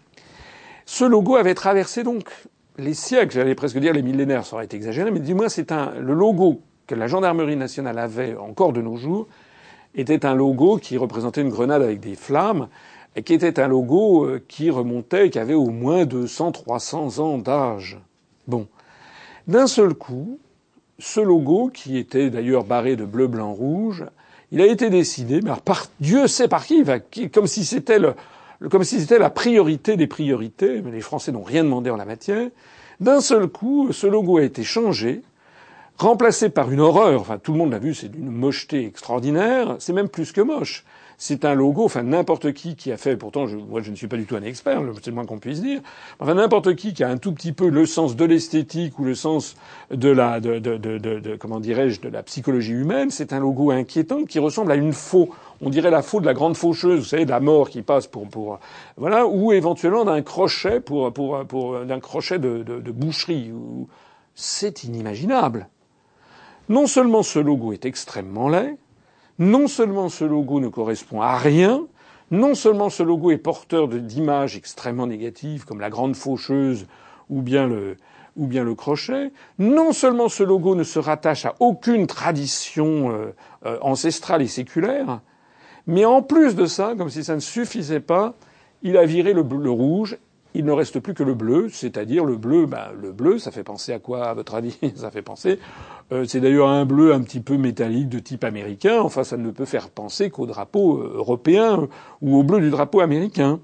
[0.86, 2.28] Ce logo avait traversé donc
[2.78, 5.92] les siècles, j'allais presque dire les millénaires, ça aurait été exagéré, mais dis-moi, c'est un,
[5.98, 9.28] le logo que la gendarmerie nationale avait encore de nos jours
[9.94, 12.68] était un logo qui représentait une grenade avec des flammes
[13.14, 17.38] et qui était un logo euh, qui remontait, qui avait au moins 200, 300 ans
[17.38, 17.98] d'âge.
[18.46, 18.66] Bon.
[19.46, 20.38] D'un seul coup,
[20.98, 24.04] ce logo, qui était d'ailleurs barré de bleu, blanc, rouge,
[24.50, 26.84] il a été décidé, mais par Dieu sait par qui,
[27.30, 28.14] comme si c'était le,
[28.70, 32.04] comme si c'était la priorité des priorités, mais les Français n'ont rien demandé en la
[32.04, 32.48] matière.
[33.00, 35.22] D'un seul coup, ce logo a été changé,
[35.96, 37.20] remplacé par une horreur.
[37.20, 39.76] Enfin, tout le monde l'a vu, c'est d'une mocheté extraordinaire.
[39.78, 40.84] C'est même plus que moche.
[41.24, 44.08] C'est un logo, enfin n'importe qui qui a fait, pourtant je, moi je ne suis
[44.08, 45.80] pas du tout un expert, c'est le moins qu'on puisse dire,
[46.18, 49.14] enfin n'importe qui qui a un tout petit peu le sens de l'esthétique ou le
[49.14, 49.54] sens
[49.92, 53.70] de la, de, de, de, de comment dirais-je, de la psychologie humaine, c'est un logo
[53.70, 55.30] inquiétant qui ressemble à une faux.
[55.60, 58.08] On dirait la faux de la grande faucheuse, vous savez, de la mort qui passe
[58.08, 58.58] pour, pour
[58.96, 63.52] voilà, ou éventuellement d'un crochet pour, pour, pour d'un crochet de, de, de boucherie.
[64.34, 65.68] C'est inimaginable.
[66.68, 68.76] Non seulement ce logo est extrêmement laid,
[69.42, 71.86] non seulement ce logo ne correspond à rien,
[72.30, 76.86] non seulement ce logo est porteur d'images extrêmement négatives comme la grande faucheuse
[77.28, 77.96] ou bien le,
[78.36, 83.34] ou bien le crochet, non seulement ce logo ne se rattache à aucune tradition euh,
[83.66, 85.20] euh, ancestrale et séculaire,
[85.88, 88.34] mais en plus de ça, comme si ça ne suffisait pas,
[88.82, 90.18] il a viré le, le rouge
[90.54, 92.66] il ne reste plus que le bleu, c'est-à-dire le bleu.
[92.66, 94.76] Ben, le bleu, ça fait penser à quoi, à votre avis?
[94.96, 95.58] Ça fait penser.
[96.12, 99.00] Euh, c'est d'ailleurs un bleu un petit peu métallique de type américain.
[99.00, 101.88] Enfin, ça ne peut faire penser qu'au drapeau euh, européen
[102.20, 103.60] ou au bleu du drapeau américain.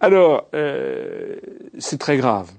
[0.00, 1.36] Alors, euh,
[1.78, 2.50] c'est très grave.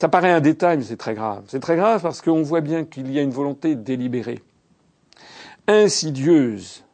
[0.00, 1.44] Ça paraît un détail, mais c'est très grave.
[1.48, 4.40] C'est très grave parce qu'on voit bien qu'il y a une volonté délibérée,
[5.68, 6.84] insidieuse.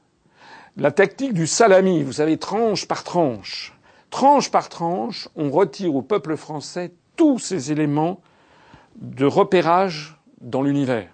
[0.76, 3.77] La tactique du salami, vous savez, tranche par tranche
[4.10, 8.20] tranche par tranche, on retire au peuple français tous ces éléments
[8.96, 11.08] de repérage dans l'univers.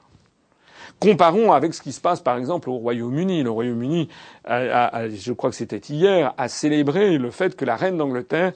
[1.00, 3.42] Comparons avec ce qui se passe par exemple au Royaume-Uni.
[3.42, 4.08] Le Royaume-Uni,
[4.48, 8.52] je crois que c'était hier, a célébré le fait que la reine d'Angleterre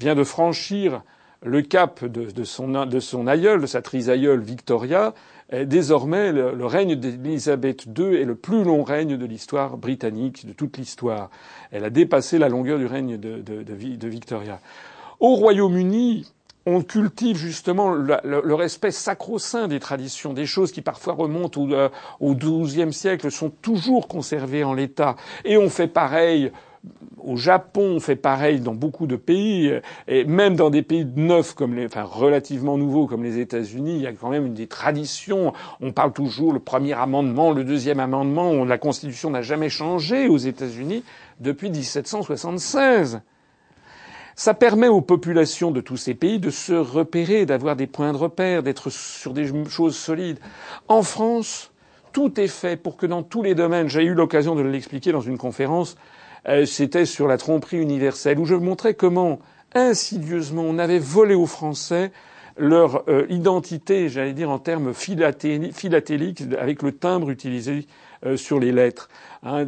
[0.00, 1.02] vient de franchir
[1.44, 5.12] le cap de, son, son aïeul, de sa trisaïeule Victoria,
[5.52, 10.78] désormais, le, règne d'Élisabeth II est le plus long règne de l'histoire britannique, de toute
[10.78, 11.30] l'histoire.
[11.70, 14.60] Elle a dépassé la longueur du règne de, Victoria.
[15.20, 16.26] Au Royaume-Uni,
[16.64, 21.88] on cultive justement le, respect sacro-saint des traditions, des choses qui parfois remontent au, euh,
[22.20, 25.16] au XIIe siècle, sont toujours conservées en l'état.
[25.44, 26.50] Et on fait pareil
[27.18, 29.72] au Japon, on fait pareil dans beaucoup de pays,
[30.08, 34.02] et même dans des pays neufs comme les, enfin relativement nouveaux comme les États-Unis, il
[34.02, 35.52] y a quand même une des traditions.
[35.80, 38.64] On parle toujours le premier amendement, le deuxième amendement.
[38.64, 41.04] La Constitution n'a jamais changé aux États-Unis
[41.40, 43.20] depuis 1776.
[44.34, 48.16] Ça permet aux populations de tous ces pays de se repérer, d'avoir des points de
[48.16, 50.38] repère, d'être sur des choses solides.
[50.88, 51.70] En France,
[52.12, 55.20] tout est fait pour que dans tous les domaines, j'ai eu l'occasion de l'expliquer dans
[55.20, 56.22] une conférence, euh,
[56.66, 59.38] c'était sur la tromperie universelle, où je montrais comment
[59.74, 62.12] insidieusement on avait volé aux Français
[62.56, 67.82] leur euh, identité, j'allais dire en termes philatéliques, avec le timbre utilisé euh,
[68.36, 69.08] sur les lettres.
[69.44, 69.66] Hein,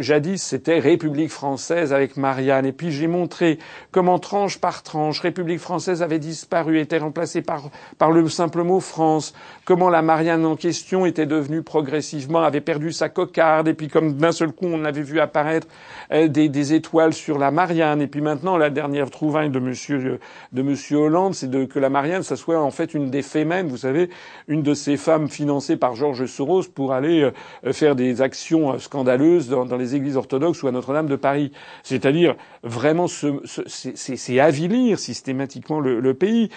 [0.00, 2.66] jadis, c'était République française avec Marianne.
[2.66, 3.58] Et puis j'ai montré
[3.92, 8.80] comment tranche par tranche, République française avait disparu, était remplacée par, par le simple mot
[8.80, 9.32] France.
[9.64, 13.68] Comment la Marianne en question était devenue progressivement, avait perdu sa cocarde.
[13.68, 15.66] Et puis comme d'un seul coup, on avait vu apparaître
[16.12, 18.02] euh, des, des, étoiles sur la Marianne.
[18.02, 20.20] Et puis maintenant, la dernière trouvaille de Monsieur,
[20.52, 23.78] de Monsieur Hollande, c'est que la Marianne, ça soit en fait une des fémènes, vous
[23.78, 24.10] savez,
[24.46, 28.78] une de ces femmes financées par Georges Soros pour aller euh, faire des actions euh,
[28.78, 31.52] scandaleuse dans, dans, les églises orthodoxes ou à Notre-Dame de Paris.
[31.82, 36.50] C'est-à-dire vraiment c'est avilir systématiquement le, le pays.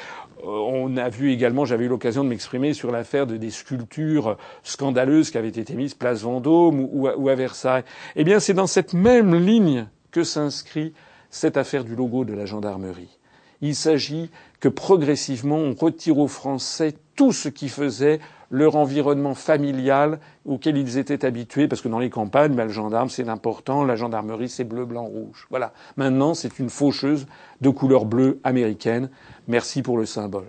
[0.44, 4.38] Euh, on a vu également, j'avais eu l'occasion de m'exprimer sur l'affaire de, des sculptures
[4.64, 7.84] scandaleuses qui avaient été mises place Vendôme ou, ou à Versailles.
[8.16, 10.94] Eh bien, c'est dans cette même ligne que s'inscrit
[11.30, 13.18] cette affaire du logo de la gendarmerie.
[13.62, 18.20] Il s'agit que progressivement on retire aux Français tout ce qui faisait
[18.52, 23.10] leur environnement familial auquel ils étaient habitués, parce que dans les campagnes, ben, le gendarme
[23.10, 25.48] c'est important, la gendarmerie c'est bleu, blanc, rouge.
[25.50, 25.74] Voilà.
[25.98, 27.26] Maintenant c'est une faucheuse
[27.62, 29.10] de couleur bleue américaine.
[29.48, 30.48] Merci pour le symbole.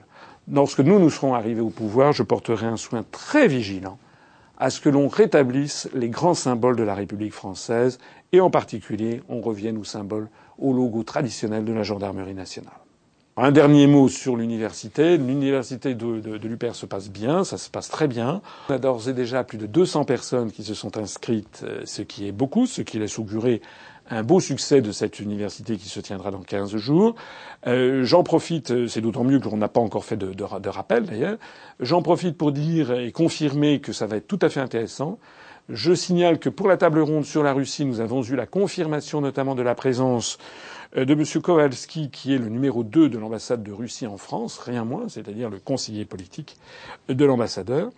[0.50, 3.98] Lorsque nous nous serons arrivés au pouvoir, je porterai un soin très vigilant
[4.58, 7.98] à ce que l'on rétablisse les grands symboles de la République française
[8.32, 12.85] et en particulier on revienne aux symboles, au logo traditionnel de la gendarmerie nationale.
[13.38, 15.18] Un dernier mot sur l'université.
[15.18, 18.40] L'université de, de, se passe bien, ça se passe très bien.
[18.70, 22.00] On a d'ores et déjà plus de 200 personnes qui se sont inscrites, euh, ce
[22.00, 23.60] qui est beaucoup, ce qui laisse augurer
[24.08, 27.14] un beau succès de cette université qui se tiendra dans 15 jours.
[27.66, 30.68] Euh, j'en profite, euh, c'est d'autant mieux que l'on n'a pas encore fait de, de,
[30.70, 31.36] rappel d'ailleurs,
[31.78, 35.18] j'en profite pour dire et confirmer que ça va être tout à fait intéressant.
[35.68, 39.20] Je signale que pour la table ronde sur la Russie, nous avons eu la confirmation
[39.20, 40.38] notamment de la présence
[41.04, 41.42] de M.
[41.42, 45.50] Kowalski, qui est le numéro 2 de l'ambassade de Russie en France, rien moins, c'est-à-dire
[45.50, 46.56] le conseiller politique
[47.08, 47.90] de l'ambassadeur.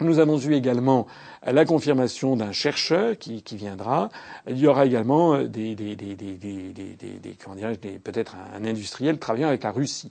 [0.00, 1.06] Nous avons eu également
[1.46, 4.08] la confirmation d'un chercheur qui, viendra.
[4.48, 10.10] Il y aura également des, des, des, des peut-être un industriel travaillant avec la Russie.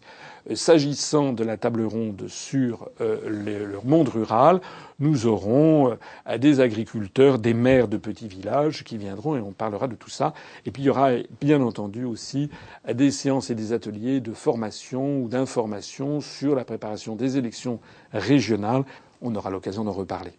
[0.54, 4.60] S'agissant de la table ronde sur euh, le, monde rural,
[5.00, 9.88] nous aurons euh, des agriculteurs, des maires de petits villages qui viendront et on parlera
[9.88, 10.34] de tout ça.
[10.66, 11.12] Et puis il y aura
[11.42, 12.50] bien entendu aussi
[12.92, 17.80] des séances et des ateliers de formation ou d'information sur la préparation des élections
[18.12, 18.84] régionales
[19.24, 20.34] on aura l'occasion d'en reparler.